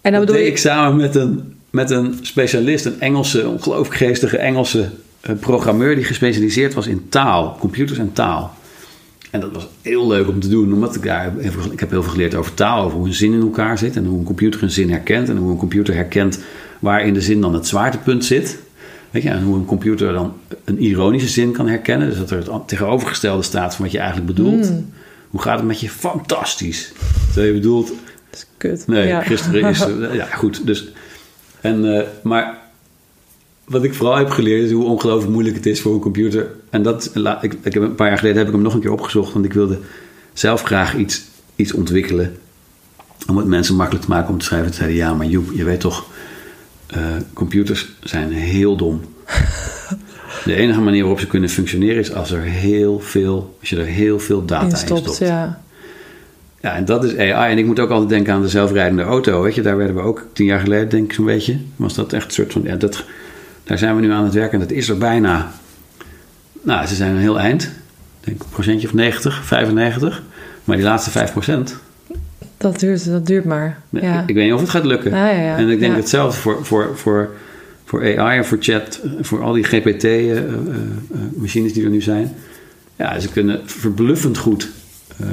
[0.00, 0.50] En dat bedoel deed je...
[0.50, 4.88] ik samen met een, met een specialist, een Engelse, ongelooflijk geestige Engelse
[5.24, 8.54] eh, programmeur die gespecialiseerd was in taal, computers en taal.
[9.30, 11.32] En dat was heel leuk om te doen, omdat ik daar
[11.70, 14.04] ik heb heel veel geleerd over taal, over hoe een zin in elkaar zit en
[14.04, 16.38] hoe een computer een zin herkent en hoe een computer herkent
[16.78, 18.58] waar in de zin dan het zwaartepunt zit.
[19.10, 20.32] Weet je, en hoe een computer dan
[20.64, 24.26] een ironische zin kan herkennen, dus dat er het tegenovergestelde staat van wat je eigenlijk
[24.36, 24.72] bedoelt.
[25.28, 25.88] Hoe gaat het met je?
[25.90, 26.92] Fantastisch.
[27.26, 27.96] Terwijl je bedoelt, Dat
[28.30, 28.86] is kut.
[28.86, 29.22] Nee, Ja.
[29.22, 29.80] gisteren is...
[29.86, 30.66] eh, ja, goed.
[30.66, 30.88] Dus,
[31.60, 32.58] en, eh, maar
[33.64, 36.50] wat ik vooral heb geleerd is hoe ongelooflijk moeilijk het is voor een computer.
[36.70, 37.10] En dat,
[37.40, 39.32] ik, ik heb een paar jaar geleden heb ik hem nog een keer opgezocht.
[39.32, 39.78] Want ik wilde
[40.32, 41.22] zelf graag iets,
[41.56, 42.36] iets ontwikkelen.
[43.28, 44.68] Om het mensen makkelijk te maken om te schrijven.
[44.68, 46.06] Toen zeiden ja, maar Joep, je weet toch...
[46.86, 47.00] eh,
[47.32, 49.00] computers zijn heel dom.
[50.44, 53.86] De enige manier waarop ze kunnen functioneren is als er heel veel, als je er
[53.86, 55.18] heel veel data in stopt.
[55.18, 55.62] ja.
[56.60, 57.52] Ja, en dat is AI.
[57.52, 59.42] En ik moet ook altijd denken aan de zelfrijdende auto.
[59.42, 61.56] Weet je, daar werden we ook tien jaar geleden, denk ik zo'n beetje.
[61.76, 62.62] Was dat echt een soort van.
[62.62, 63.04] Ja, dat,
[63.64, 65.52] daar zijn we nu aan het werken en dat is er bijna.
[66.62, 67.62] Nou, ze zijn een heel eind.
[67.62, 67.70] Ik
[68.20, 70.22] denk een procentje of 90, 95.
[70.64, 71.76] Maar die laatste 5 procent.
[72.56, 73.78] Dat duurt, dat duurt maar.
[73.90, 74.22] Ja.
[74.22, 75.10] Ik, ik weet niet of het gaat lukken.
[75.10, 75.56] Ja, ja, ja.
[75.56, 77.30] En ik denk hetzelfde voor, voor, voor,
[77.84, 82.34] voor AI en voor chat, eh, voor al die GPT-machines die er nu zijn.
[82.96, 84.68] Ja, ze kunnen verbluffend goed
[85.16, 85.26] eh,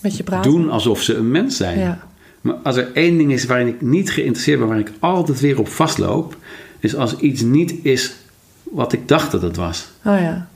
[0.00, 0.50] Met je praten.
[0.50, 1.78] doen alsof ze een mens zijn.
[1.78, 1.98] Ja.
[2.40, 5.58] Maar als er één ding is waarin ik niet geïnteresseerd ben, waar ik altijd weer
[5.58, 6.36] op vastloop,
[6.82, 8.14] is als iets niet is
[8.62, 9.88] wat ik dacht dat het was.
[10.04, 10.48] Oh ja.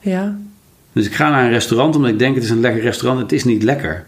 [0.00, 0.36] Ja.
[0.92, 3.32] Dus ik ga naar een restaurant omdat ik denk het is een lekker restaurant, het
[3.32, 4.04] is niet lekker.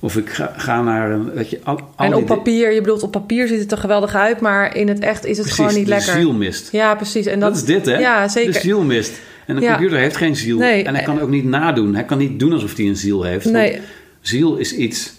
[0.00, 2.02] Of ik ga, ga naar een, weet je, al, al Mhm.
[2.02, 4.98] en op papier, je bedoelt op papier ziet het er geweldig uit, maar in het
[4.98, 6.12] echt is het Precies, gewoon niet lekker.
[6.12, 6.68] ziel mist.
[6.72, 7.26] Ja, precies.
[7.26, 7.98] En dat, Dat is dit, hè?
[7.98, 8.52] Ja, zeker.
[8.52, 9.12] De ziel mist.
[9.46, 9.70] En een Ja.
[9.72, 10.58] computer heeft geen ziel.
[10.58, 10.84] Nee.
[10.84, 11.94] En hij kan ook niet nadoen.
[11.94, 13.44] Hij kan niet doen alsof hij een ziel heeft.
[13.50, 13.80] Nee.
[14.20, 15.12] Ziel is iets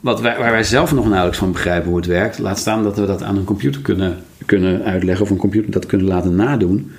[0.00, 2.38] wat wij, waar wij zelf nog nauwelijks van begrijpen hoe het werkt.
[2.38, 5.24] Laat staan dat we dat aan een computer kunnen, kunnen uitleggen.
[5.24, 6.92] Of een computer dat kunnen laten nadoen.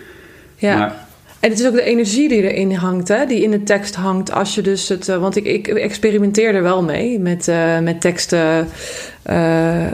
[0.56, 0.78] Ja.
[0.78, 0.96] Maar
[1.40, 3.26] En het is ook de energie die erin hangt, hè?
[3.26, 4.32] die in de tekst hangt.
[4.32, 5.10] Als je dus het.
[5.10, 8.68] eh, Want ik, ik experimenteer er wel mee met, eh, met teksten,
[9.24, 9.86] eh,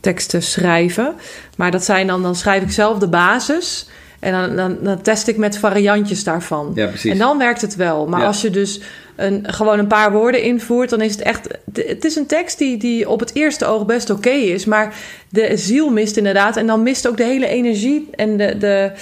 [0.00, 1.14] teksten schrijven.
[1.56, 3.88] Maar dat zijn dan, dan schrijf ik zelf de basis.
[4.20, 6.72] En dan, dan, dan test ik met variantjes daarvan.
[6.74, 7.12] Ja, precies.
[7.12, 8.06] En dan werkt het wel.
[8.06, 8.26] Maar Ja.
[8.26, 8.80] als je dus
[9.16, 11.48] een, gewoon een paar woorden invoert, dan is het echt.
[11.72, 14.64] Het is een tekst die, die op het eerste oog best oké is.
[14.64, 14.94] Maar
[15.28, 16.56] de ziel mist inderdaad.
[16.56, 18.58] En dan mist ook de hele energie en de.
[18.58, 18.92] de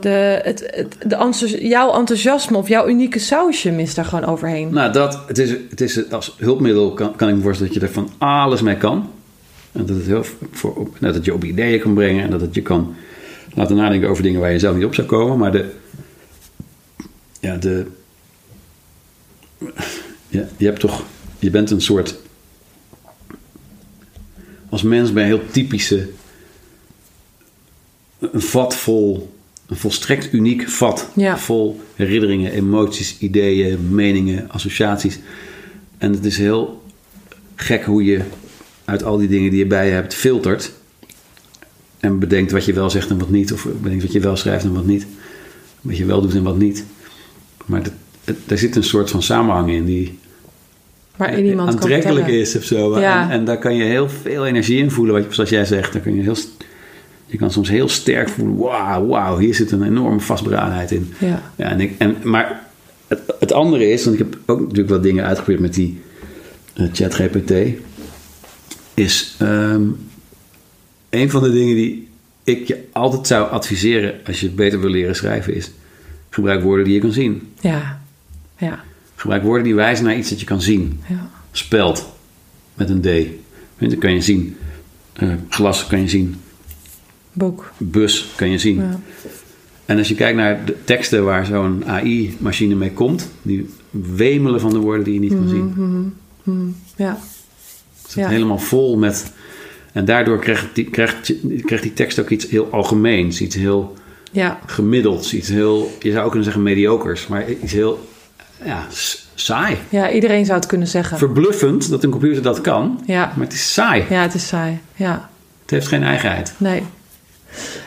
[0.00, 4.72] de, het, het, de jouw enthousiasme of jouw unieke sausje mist daar gewoon overheen.
[4.72, 7.86] nou, dat, het is, het is, als hulpmiddel kan, kan ik me voorstellen dat je
[7.88, 9.10] er van alles mee kan.
[9.72, 12.24] En dat, het heel, voor, op, dat het je op ideeën kan brengen.
[12.24, 12.94] En dat het je kan
[13.56, 15.38] laten nadenken over dingen waar je zelf niet op zou komen.
[15.38, 15.74] Maar de...
[17.40, 17.86] Ja, de...
[20.28, 21.04] Ja, je hebt toch...
[21.38, 22.16] Je bent een soort...
[24.68, 26.08] Als mens ben je heel typische...
[28.18, 29.34] Een vat vol...
[29.66, 31.10] Een volstrekt uniek vat.
[31.14, 31.38] Ja.
[31.38, 35.18] Vol herinneringen, emoties, ideeën, meningen, associaties.
[35.98, 36.82] En het is heel
[37.54, 38.20] gek hoe je
[38.84, 40.72] uit al die dingen die je bij je hebt filtert.
[42.06, 43.52] En bedenkt wat je wel zegt en wat niet.
[43.52, 45.06] Of bedenkt wat je wel schrijft en wat niet.
[45.80, 46.84] Wat je wel doet en wat niet.
[47.64, 47.92] Maar dat,
[48.24, 50.18] het, daar zit een soort van samenhang in die
[51.16, 52.98] Waarin aantrekkelijk is of zo.
[53.00, 53.22] Ja.
[53.22, 55.22] En, en daar kan je heel veel energie in voelen.
[55.22, 56.36] Wat zoals jij zegt, daar kun je, heel,
[57.26, 58.56] je kan soms heel sterk voelen.
[58.56, 61.12] Wauw, wauw, hier zit een enorme vastberadenheid in.
[61.18, 61.42] Ja.
[61.56, 62.66] Ja, en ik, en, maar
[63.06, 66.00] het, het andere is, want ik heb ook natuurlijk wat dingen uitgeprobeerd met die
[66.74, 67.52] eh, ChatGPT,
[68.94, 69.82] is ehm,
[71.16, 72.08] een van de dingen die
[72.44, 75.70] ik je altijd zou adviseren als je beter wil leren schrijven, is
[76.30, 77.42] gebruik woorden die je kan zien.
[77.60, 78.00] Ja.
[78.58, 78.84] Ja.
[79.14, 81.00] Gebruik woorden die wijzen naar iets dat je kan zien.
[81.08, 81.30] Ja.
[81.52, 82.06] Speld
[82.74, 83.08] met een D.
[83.78, 84.56] Dat kan je zien.
[85.12, 86.36] Eh, glas kan je zien.
[87.32, 87.72] Boek.
[87.76, 88.76] Bus kan je zien.
[88.76, 89.00] Ja.
[89.84, 94.70] En als je kijkt naar de teksten waar zo'n AI-machine mee komt, die wemelen van
[94.70, 96.14] de woorden die je niet kan zien.
[96.96, 97.18] Ja.
[98.02, 98.28] Het zit Ja.
[98.28, 99.32] helemaal vol met.
[99.96, 100.88] En daardoor krijgt die,
[101.22, 103.94] je- krijgt die tekst ook iets heel algemeens, iets heel
[104.32, 104.58] Ja.
[104.66, 108.08] gemiddelds, iets heel, je zou ook kunnen zeggen mediocres, maar iets heel
[108.64, 108.86] ja,
[109.34, 109.76] saai.
[109.88, 111.18] Ja, iedereen zou het kunnen zeggen.
[111.18, 113.32] Verbluffend dat een computer dat kan, Ja.
[113.36, 114.04] maar het is saai.
[114.08, 114.78] Ja, het is saai.
[114.94, 115.28] Ja.
[115.62, 116.54] Het heeft geen eigenheid.
[116.56, 116.82] Nee.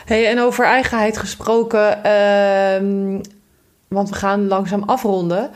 [0.04, 3.18] Hey, en over eigenheid gesproken, ehm,
[3.88, 5.50] want we gaan langzaam afronden.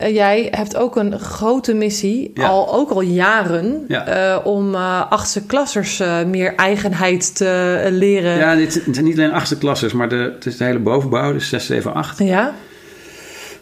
[0.00, 2.46] Eh, jij hebt ook een grote missie, Ja.
[2.48, 4.06] al, ook al jaren, Ja.
[4.06, 8.36] eh, om eh achtste klassers meer eigenheid te leren.
[8.36, 11.32] Ja, dit het zijn niet alleen achtste klassers, maar de, het is de hele bovenbouw,
[11.32, 12.18] dus 6, 7, 8.
[12.18, 12.54] Ja?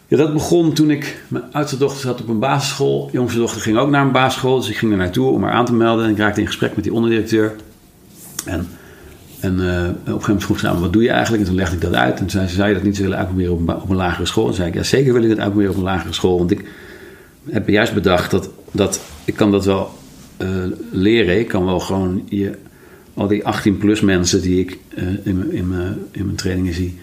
[0.06, 1.22] Ja, dat begon toen ik...
[1.28, 3.08] Mijn oudste dochter zat op een basisschool.
[3.12, 4.58] Jongste dochter ging ook naar een basisschool.
[4.58, 6.04] Dus ik ging er naartoe om haar aan te melden.
[6.04, 7.54] En ik raakte in gesprek met die onderdirecteur.
[8.44, 8.68] En,
[9.40, 11.42] en eh, op een gegeven moment vroeg ze me, wat doe je eigenlijk?
[11.42, 12.12] En toen legde ik dat uit.
[12.12, 14.26] En toen zei ze, zou je dat niet willen uitproberen op een, op een lagere
[14.26, 14.48] school?
[14.48, 16.38] En zei ik, ja, zeker wil ik het uitproberen op een lagere school.
[16.38, 16.64] Want ik
[17.50, 19.90] heb juist bedacht dat, dat ik kan dat wel
[20.36, 20.48] eh,
[20.90, 21.38] leren.
[21.38, 22.58] Ik kan wel gewoon je,
[23.14, 25.72] al die 18-plus mensen die ik eh, in, in,
[26.10, 26.98] in mijn trainingen zie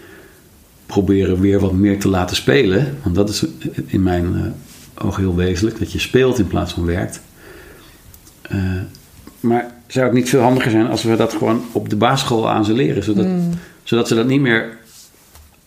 [0.86, 2.96] proberen weer wat meer te laten spelen.
[3.02, 3.46] Want dat is
[3.86, 4.54] in mijn
[4.94, 5.78] ogen heel wezenlijk.
[5.78, 7.20] Dat je speelt in plaats van werkt.
[9.40, 12.64] Maar zou het niet veel handiger zijn als we dat gewoon op de basisschool aan
[12.64, 13.02] ze leren?
[13.02, 13.26] Zodat,
[13.82, 14.76] zodat ze dat niet meer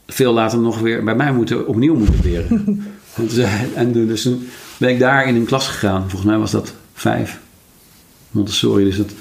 [0.07, 2.83] veel later nog weer bij mij moeten, opnieuw moeten leren.
[3.29, 4.47] Ze- en dus toen
[4.77, 6.01] ben ik daar in een klas gegaan.
[6.01, 7.39] Volgens mij was dat vijf.
[8.31, 9.11] Montessori, dus dat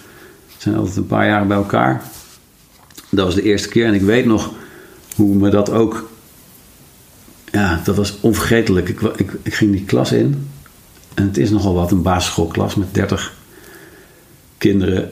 [0.59, 2.03] zijn altijd een paar jaren bij elkaar.
[3.11, 4.53] Dat was de eerste keer en ik weet nog
[5.17, 6.11] hoe me dat ook.
[7.53, 8.89] Ja, dat was onvergetelijk.
[8.89, 10.49] Ik, ik ging die klas in
[11.15, 13.37] en het is nogal wat, een basisschoolklas met 30
[14.59, 15.11] kinderen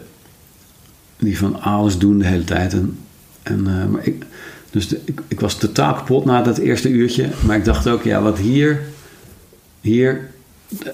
[1.18, 2.72] die van alles doen de hele tijd.
[2.72, 2.98] En,
[3.42, 4.24] en, eh, maar ik,
[4.70, 8.02] dus de- ik, ik was totaal kapot na dat eerste uurtje, maar ik dacht ook,
[8.02, 8.80] ja, wat hier,
[9.80, 10.28] hier,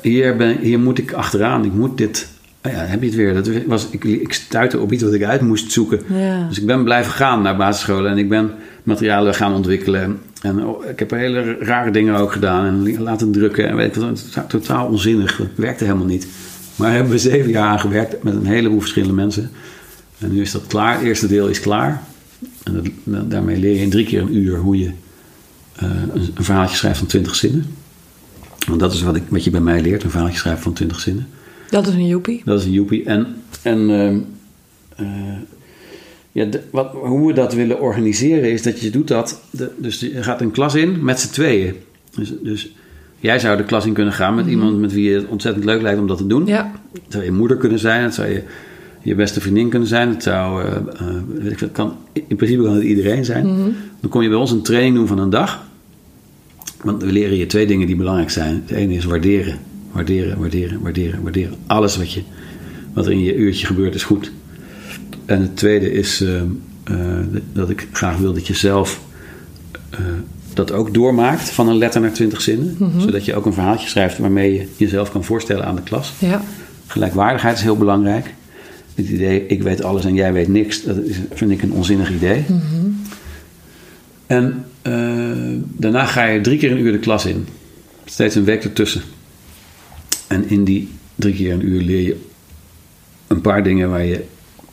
[0.03, 1.65] hier, ben, hier moet ik achteraan.
[1.65, 2.29] Ik moet dit.
[2.65, 3.35] Oh ja, heb je het weer.
[3.35, 6.01] Dat was, ik, ik stuitte op iets wat ik uit moest zoeken.
[6.09, 6.47] Ja.
[6.49, 8.51] Dus ik ben blijven gaan naar basisscholen en ik ben
[8.83, 10.19] materialen gaan ontwikkelen.
[10.43, 13.69] En oh, ik heb hele rare dingen ook gedaan en laten drukken.
[13.69, 15.37] En weet ik wat, totaal onzinnig.
[15.37, 16.27] Het werkte helemaal niet.
[16.77, 19.51] Maar hebben we zeven jaar aan gewerkt met een heleboel verschillende mensen.
[20.19, 20.95] En nu is dat klaar.
[20.95, 22.03] Het eerste deel is klaar.
[22.63, 24.91] En dat, daarmee leer je in drie keer een uur hoe je
[25.77, 27.65] eh, een, een verhaaltje schrijft van twintig zinnen.
[28.67, 31.01] Want dat is wat, ik, wat je bij mij leert, een verhaaltje schrijven van twintig
[31.01, 31.27] zinnen.
[31.71, 32.43] Dat is een joepie.
[32.45, 33.05] Dat is een joepie.
[33.05, 33.27] En,
[33.63, 34.19] en ehm,
[34.97, 35.37] eh,
[36.33, 39.41] ja, de- wat, hoe we dat willen organiseren is dat je doet dat.
[39.51, 41.75] De, dus je gaat een klas in met z'n tweeën.
[42.15, 42.75] Dus, dus
[43.23, 46.01] jij zou de klas in kunnen gaan met iemand met wie het ontzettend leuk lijkt
[46.01, 46.47] om dat te doen.
[46.47, 46.73] Ja.
[46.93, 48.43] Het zou je moeder kunnen zijn, het zou je,
[49.03, 50.09] je beste vriendin kunnen zijn.
[50.09, 50.77] Het zou, eh,
[51.29, 53.75] weet ik het kan, in principe kan het iedereen zijn.
[54.01, 55.65] Dan kom je bij ons een training doen van een dag.
[56.83, 58.63] Want we leren je twee dingen die belangrijk zijn.
[58.67, 59.59] Het ene is waarderen.
[59.93, 61.55] Waarderen, waarderen, waarderen, waarderen.
[61.67, 62.23] Alles wat, je,
[62.93, 64.33] wat er in je uurtje gebeurt is goed.
[65.25, 66.43] En het tweede is eh,
[67.53, 69.01] dat ik graag wil dat je zelf
[70.55, 72.77] dat ook doormaakt van een letter naar twintig zinnen.
[72.99, 76.13] Zodat je ook een verhaaltje schrijft waarmee je jezelf kan voorstellen aan de klas.
[76.19, 76.43] Ja.
[76.87, 78.35] Gelijkwaardigheid is heel belangrijk.
[78.95, 82.11] Het idee, ik weet alles en jij weet niks, dat is, vind ik een onzinnig
[82.11, 82.45] idee.
[84.27, 84.93] En eh,
[85.77, 87.47] daarna ga je drie keer een uur de klas in.
[88.05, 89.03] Steeds een week ertussen.
[90.27, 92.21] En in die drie keer een uur leer je
[93.27, 94.25] een paar dingen waar je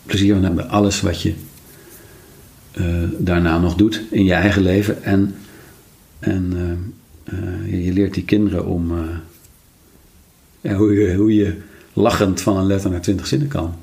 [0.06, 1.34] plezier van hebt bij alles wat je
[2.72, 2.86] eh,
[3.18, 5.04] daarna nog doet in je eigen leven.
[5.04, 5.36] En,
[6.20, 6.53] en
[7.24, 8.91] eh, eh, je- leert die kinderen om
[10.61, 11.57] eh, hoe, je, hoe je
[11.93, 13.74] lachend van een letter naar twintig zinnen kan.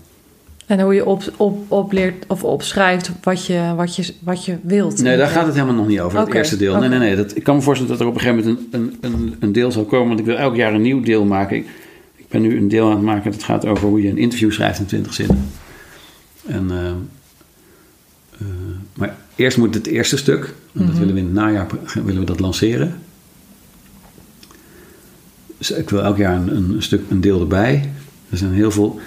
[0.67, 5.03] En hoe je op, op, opleert of opschrijft wat je, wat je, wat je wilt.
[5.03, 6.79] Nee, daar gaat het helemaal nog niet over, het eerste deel.
[6.79, 7.17] Nee, nee, nee.
[7.17, 9.73] Dat, ik kan me voorstellen dat er op een gegeven moment een, een, een, deel
[9.73, 10.09] zal komen.
[10.09, 11.57] Want ik wil elk jaar een nieuw deel maken.
[11.57, 11.67] Ik,
[12.17, 14.53] ik ben nu een deel aan het maken dat gaat over hoe je een interview
[14.53, 15.49] schrijft in 20 zinnen.
[16.47, 16.71] En,
[19.37, 20.55] eerst moet het eerste stuk.
[20.75, 21.67] En dat willen we in het najaar
[22.05, 22.95] willen we dat lanceren.
[25.59, 27.91] Dus ik wil elk jaar een, een stuk, een deel erbij.
[28.31, 29.01] Er zijn heel veel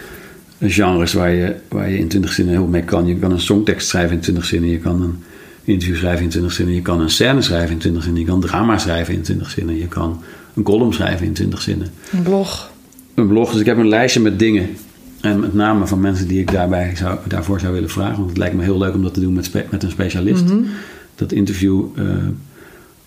[0.61, 3.07] genres waar je, waar je in 20 zinnen heel mee kan.
[3.07, 4.69] Je kan een songtekst schrijven in 20 zinnen.
[4.69, 5.23] Je kan een
[5.63, 6.75] interview schrijven in 20 zinnen.
[6.75, 8.21] Je kan een scène schrijven in 20 zinnen.
[8.21, 9.77] Je kan drama schrijven in 20 zinnen.
[9.77, 10.21] Je kan
[10.53, 11.91] een column schrijven in 20 zinnen.
[12.11, 12.71] Een blog.
[13.13, 13.51] Een blog.
[13.51, 14.69] Dus ik heb een lijstje met dingen.
[15.21, 18.15] En met name van mensen die ik daarbij zou, daarvoor zou willen vragen.
[18.15, 20.43] Want het lijkt me heel leuk om dat te doen met, spe- met een specialist.
[21.15, 22.05] Dat interview, eh,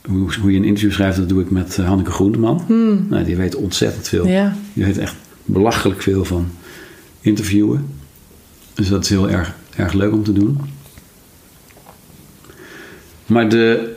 [0.04, 2.64] hoe, hoe je een interview schrijft, dat doe ik met eh, Hanneke Groenteman.
[3.08, 4.26] Nou, die weet ontzettend veel.
[4.26, 4.56] Ja.
[4.72, 6.46] Die weet echt belachelijk veel van
[7.20, 7.86] interviewen.
[8.74, 10.58] Dus dat is heel erg, erg leuk om te doen.
[13.26, 13.94] Maar de.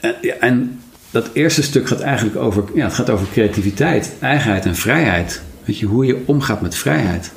[0.00, 2.64] En, en dat eerste stuk gaat eigenlijk over.
[2.74, 5.42] Ja, het gaat over creativiteit, eigenheid en vrijheid.
[5.66, 7.32] Weet je, hoe je omgaat met vrijheid.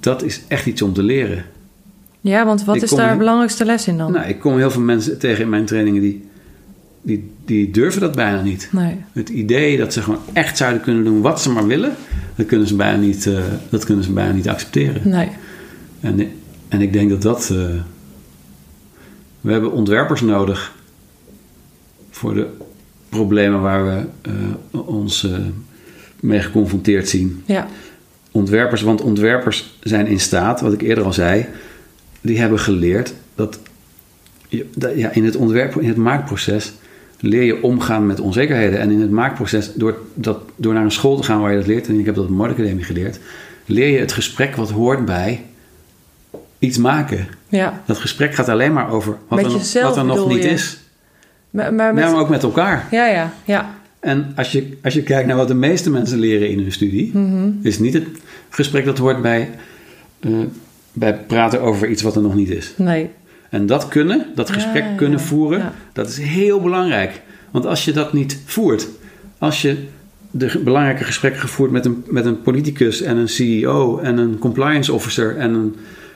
[0.00, 1.44] Dat is echt iets om te leren.
[2.20, 4.12] Ja, want wat Ik is daar de belangrijkste les in dan?
[4.12, 6.24] Nou, ik kom heel veel mensen tegen in mijn trainingen die,
[7.02, 8.68] die, die durven dat bijna niet.
[8.72, 8.96] Nee.
[9.12, 11.94] Het idee dat ze gewoon echt zouden kunnen doen wat ze maar willen,
[12.34, 15.08] dat kunnen ze bijna niet, eh, dat kunnen ze bijna niet accepteren.
[15.08, 15.28] Nee.
[16.00, 16.30] En,
[16.68, 17.50] en ik denk dat dat.
[17.50, 17.56] eh,
[19.40, 20.74] we hebben ontwerpers nodig
[22.10, 22.46] voor de
[23.08, 25.28] problemen waar we eh, ons
[26.20, 27.42] mee geconfronteerd zien.
[27.46, 27.66] Ja.
[28.30, 31.46] Ontwerpers, want ontwerpers zijn in staat, wat ik eerder al zei,
[32.20, 33.58] die hebben geleerd dat,
[34.48, 36.72] je, dat ja, in het ontwerp, in het maakproces,
[37.20, 38.78] leer je omgaan met onzekerheden.
[38.78, 41.66] En in het maakproces, door, dat, door naar een school te gaan waar je dat
[41.66, 43.18] leert, en ik heb dat op de Modeacademie geleerd,
[43.66, 45.44] leer je het gesprek wat hoort bij
[46.58, 47.28] iets maken.
[47.48, 47.82] Ja.
[47.86, 50.42] Dat gesprek gaat alleen maar over wat, er, nog- jezelf wat er nog bedoel niet
[50.42, 50.50] je?
[50.50, 50.78] is.
[51.50, 52.04] Maar, maar met...
[52.04, 52.86] Nee, maar ook met elkaar.
[52.90, 53.77] Ja, ja, ja.
[54.00, 57.10] En als je, als je kijkt naar wat de meeste mensen leren in hun studie,
[57.14, 57.48] Mhm.
[57.62, 58.06] is niet het
[58.48, 59.50] gesprek dat hoort bij,
[60.20, 60.30] eh,
[60.92, 62.72] bij praten over iets wat er nog niet is.
[62.76, 63.08] Nee.
[63.50, 65.24] En dat kunnen, dat gesprek ja, kunnen ja.
[65.24, 65.72] voeren, Ja.
[65.92, 67.20] dat is heel belangrijk.
[67.50, 68.88] Want als je dat niet voert,
[69.38, 69.76] als je
[70.30, 74.92] de belangrijke gesprekken gevoerd met een, met een politicus en een CEO en een compliance
[74.92, 75.74] officer en een,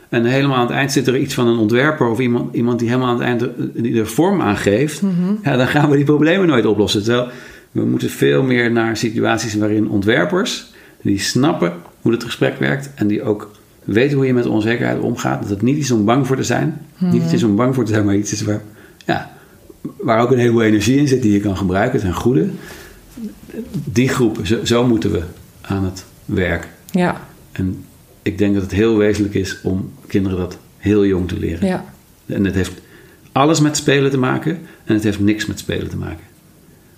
[0.08, 2.88] en helemaal aan het eind zit er iets van een ontwerper of iemand, iemand die
[2.88, 5.34] helemaal aan het eind de, die de vorm aangeeft, Mhm.
[5.42, 7.02] ja, dan gaan we die problemen nooit oplossen.
[7.04, 7.28] Terwijl
[7.72, 13.06] we moeten veel meer naar situaties waarin ontwerpers die snappen hoe het gesprek werkt en
[13.06, 13.50] die ook
[13.84, 15.40] weten hoe je met onzekerheid omgaat.
[15.40, 17.84] Dat het niet iets om bang voor te zijn, niet iets is om bang voor
[17.84, 18.62] te zijn, maar iets is waar,
[19.06, 19.30] ja,
[19.96, 21.92] waar ook een heleboel energie in zit die je kan gebruiken.
[21.92, 22.48] Het zijn goede.
[23.84, 25.22] Die groep, zo, zo moeten we
[25.60, 26.68] aan het werk.
[26.90, 27.20] Ja.
[27.52, 27.84] En
[28.22, 31.66] ik denk dat het heel wezenlijk is om kinderen dat heel jong te leren.
[31.66, 31.84] Ja.
[32.26, 32.72] En het heeft
[33.32, 36.24] alles met spelen te maken en het heeft niks met spelen te maken.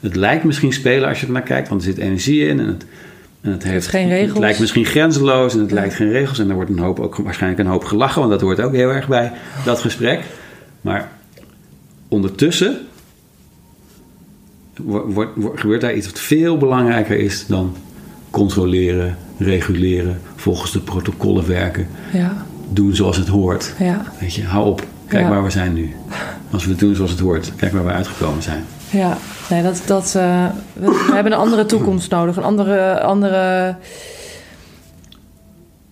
[0.05, 2.67] Het lijkt misschien spelen als je er naar kijkt, want er zit energie in en
[2.67, 2.85] het,
[3.41, 4.31] en het heeft geen regels.
[4.31, 7.17] Het lijkt misschien grenzeloos en het lijkt geen regels en er wordt een hoop, ook
[7.17, 9.33] waarschijnlijk een hoop gelachen, want dat hoort ook heel erg bij
[9.65, 10.21] dat gesprek.
[10.81, 11.09] Maar
[12.09, 12.79] ondertussen
[14.77, 17.77] wo- wordt- wordt- gebeurt daar iets wat veel belangrijker is dan
[18.31, 22.45] controleren, reguleren, volgens de protocollen werken, Ja.
[22.73, 23.73] doen zoals het hoort.
[23.79, 24.03] Ja.
[24.21, 24.87] Weet je, hou op.
[25.09, 25.95] Kijk waar we zijn nu.
[26.51, 28.65] Als we het doen zoals het hoort, kijk waar we uitgekomen zijn.
[28.95, 29.17] Ja,
[29.51, 32.37] nee, dat, dat, eh, we, we hebben een andere toekomst nodig.
[32.37, 33.77] Een andere, andere...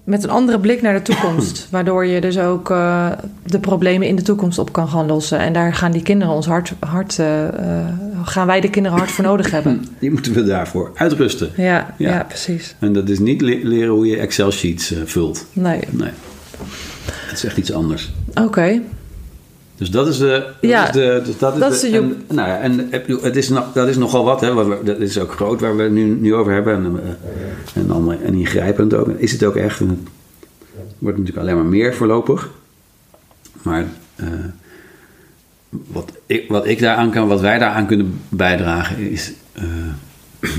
[0.05, 1.68] Met een andere blik naar de toekomst.
[1.70, 3.07] Waardoor je dus ook eh,
[3.46, 5.38] de problemen in de toekomst op kan gaan lossen.
[5.38, 6.72] En daar gaan die kinderen ons hard...
[6.80, 7.26] hard eh,
[8.24, 9.84] gaan wij de kinderen hard voor nodig hebben.
[9.98, 11.50] Die moeten we daarvoor uitrusten.
[11.57, 12.11] Ja, ja.
[12.11, 12.24] Ja.
[12.28, 12.74] precies.
[12.78, 15.46] En dat is niet le- leren hoe je Excel-sheets eh, vult.
[15.53, 16.11] Nee, Nee.
[17.07, 18.12] Het is echt iets anders.
[18.34, 18.80] oké.
[19.82, 20.26] Dus dat is de.
[20.60, 22.88] Dat Ja, is de, dus dat is dat de, is de en, nou ja, en
[23.22, 25.76] het is, nog- dat is nogal wat, hè, wat we- dat is ook groot waar
[25.76, 26.74] we het nu, nu over hebben.
[26.74, 29.08] En, eh, en, dan, en ingrijpend ook.
[29.08, 29.80] Is het ook echt.
[29.80, 29.98] En het
[30.98, 32.50] wordt natuurlijk alleen maar meer voorlopig.
[33.62, 33.84] Maar
[34.16, 34.26] eh,
[35.68, 39.64] wat, ik, wat ik daaraan kan, wat wij daaraan kunnen bijdragen, is eh,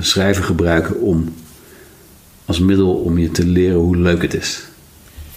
[0.00, 1.34] schrijven gebruiken om
[2.44, 4.64] als middel om je te leren hoe leuk het is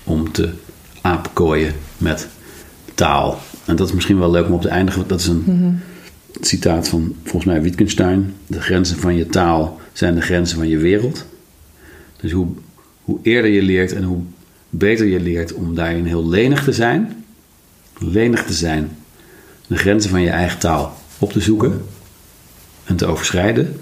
[0.03, 0.49] om te
[1.01, 2.27] aapkooien met
[2.95, 3.39] taal.
[3.65, 5.07] En dat is misschien wel leuk om op te eindigen.
[5.07, 5.79] Dat is een
[6.41, 8.33] citaat van volgens mij Wittgenstein.
[8.47, 11.25] De grenzen van je taal zijn de grenzen van je wereld.
[12.21, 12.47] Dus hoe,
[13.03, 14.21] hoe eerder je leert en hoe
[14.69, 17.23] beter je leert om daarin heel lenig te zijn.
[17.97, 18.89] Lenig te zijn.
[19.67, 21.85] De grenzen van je eigen taal op te zoeken
[22.83, 23.81] en te overschrijden.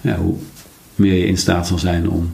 [0.00, 0.36] Ja, hoe
[0.94, 2.32] meer je in staat zal zijn om...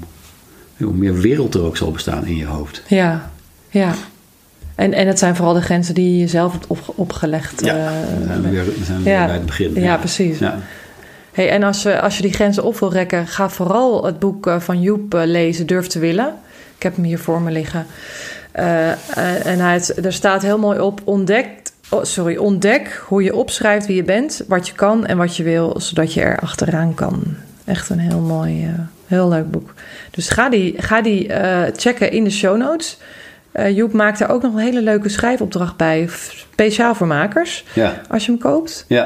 [0.76, 2.82] Hoe meer wereld er ook zal bestaan in je hoofd.
[2.88, 3.32] Ja,
[3.68, 3.94] ja.
[4.78, 7.64] En, en het zijn vooral de grenzen die je zelf hebt op, opgelegd.
[7.64, 7.84] Ja, eh,
[8.18, 9.16] dan zijn we weer, zijn we ja.
[9.18, 9.74] weer bij het begin.
[9.74, 10.38] Ja, precies.
[10.38, 10.58] Ja.
[11.32, 14.46] Hey, en als je, als je die grenzen op wil rekken, ga vooral het boek
[14.46, 16.34] eh, van Joep eh, lezen, Durf te willen.
[16.76, 17.86] Ik heb hem hier voor me liggen.
[18.52, 21.46] En hij, het- er staat heel mooi op: ontdek,
[21.88, 25.42] oh, sorry, ontdek hoe je opschrijft wie je bent, wat je kan en wat je
[25.42, 27.22] wil, zodat je er achteraan kan.
[27.64, 28.70] Echt een heel mooi,
[29.06, 29.74] heel leuk boek.
[30.10, 31.30] Dus ga die, ga die
[31.76, 32.98] checken in de show notes.
[33.58, 36.08] Eh, Joep maakt er ook nog een hele leuke schrijfopdracht bij,
[36.52, 37.64] speciaal voor makers.
[37.74, 38.00] Ja.
[38.08, 39.04] Als je hem koopt, Ja.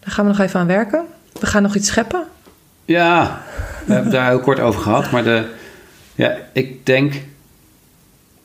[0.00, 1.04] daar gaan we nog even aan werken.
[1.40, 2.22] We gaan nog iets scheppen.
[2.84, 3.42] ja,
[3.84, 5.10] we hebben het daar heel kort over gehad.
[5.10, 5.44] Maar de,
[6.14, 7.12] ja, ik denk...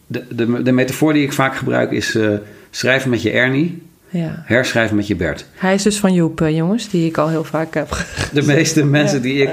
[0.07, 2.15] De, de, de metafoor die ik vaak gebruik is...
[2.15, 2.29] eh,
[2.69, 4.43] schrijven met je Ernie, Ja.
[4.45, 5.45] herschrijven met je Bert.
[5.55, 8.05] Hij is dus van Joep, eh, jongens, die ik al heel vaak heb.
[8.33, 9.49] De meeste mensen die ik,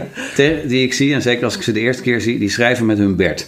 [0.68, 2.38] die ik zie, en zeker als ik ze de eerste keer zie...
[2.38, 3.46] die schrijven met hun Bert.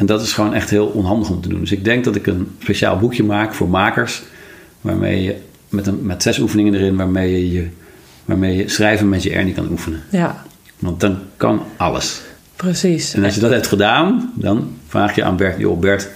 [0.00, 1.60] En dat is gewoon echt heel onhandig om te doen.
[1.60, 4.22] Dus ik denk dat ik een speciaal boekje maak voor makers...
[4.80, 5.36] waarmee je
[5.68, 6.96] met, een, met zes oefeningen erin...
[6.96, 7.68] waarmee je, je,
[8.24, 10.02] waarmee je schrijven met je Ernie kan oefenen.
[10.10, 10.44] Ja,
[10.78, 12.20] Want dan kan alles.
[12.56, 13.14] precies.
[13.14, 16.08] En als je dat hebt gedaan, dan vraag je aan Bert: joh, Bert,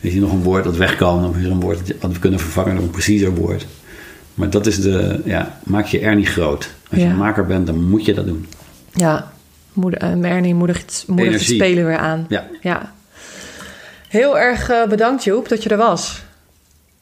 [0.00, 1.28] is hier nog een woord dat weg kan?
[1.28, 3.66] Of is er een woord dat we kunnen vervangen door een preciezer woord?
[4.34, 6.70] Maar dat is de, ja, maak je er niet groot.
[6.90, 8.46] Als je een maker bent, dan moet je dat doen.
[8.92, 9.32] Ja,
[9.72, 11.56] moeder, eh, Ernie moedigt, moedigt het Energie.
[11.56, 12.26] spelen weer aan.
[12.28, 12.94] Ja, Ja.
[14.08, 16.22] Heel erg eh, bedankt, Joep, dat je er was.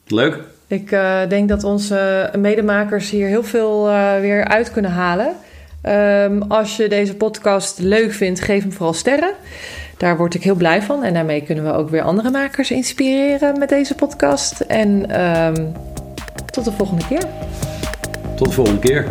[0.07, 0.39] leuk.
[0.67, 5.35] Ik uh, denk dat onze medemakers hier heel veel uh, weer uit kunnen halen.
[5.83, 9.31] Um, als je deze podcast leuk vindt, geef hem vooral sterren.
[9.97, 11.03] Daar word ik heel blij van.
[11.03, 14.59] En daarmee kunnen we ook weer andere makers inspireren met deze podcast.
[14.59, 15.73] En um,
[16.45, 17.23] tot de volgende keer.
[18.35, 19.07] Tot de volgende keer.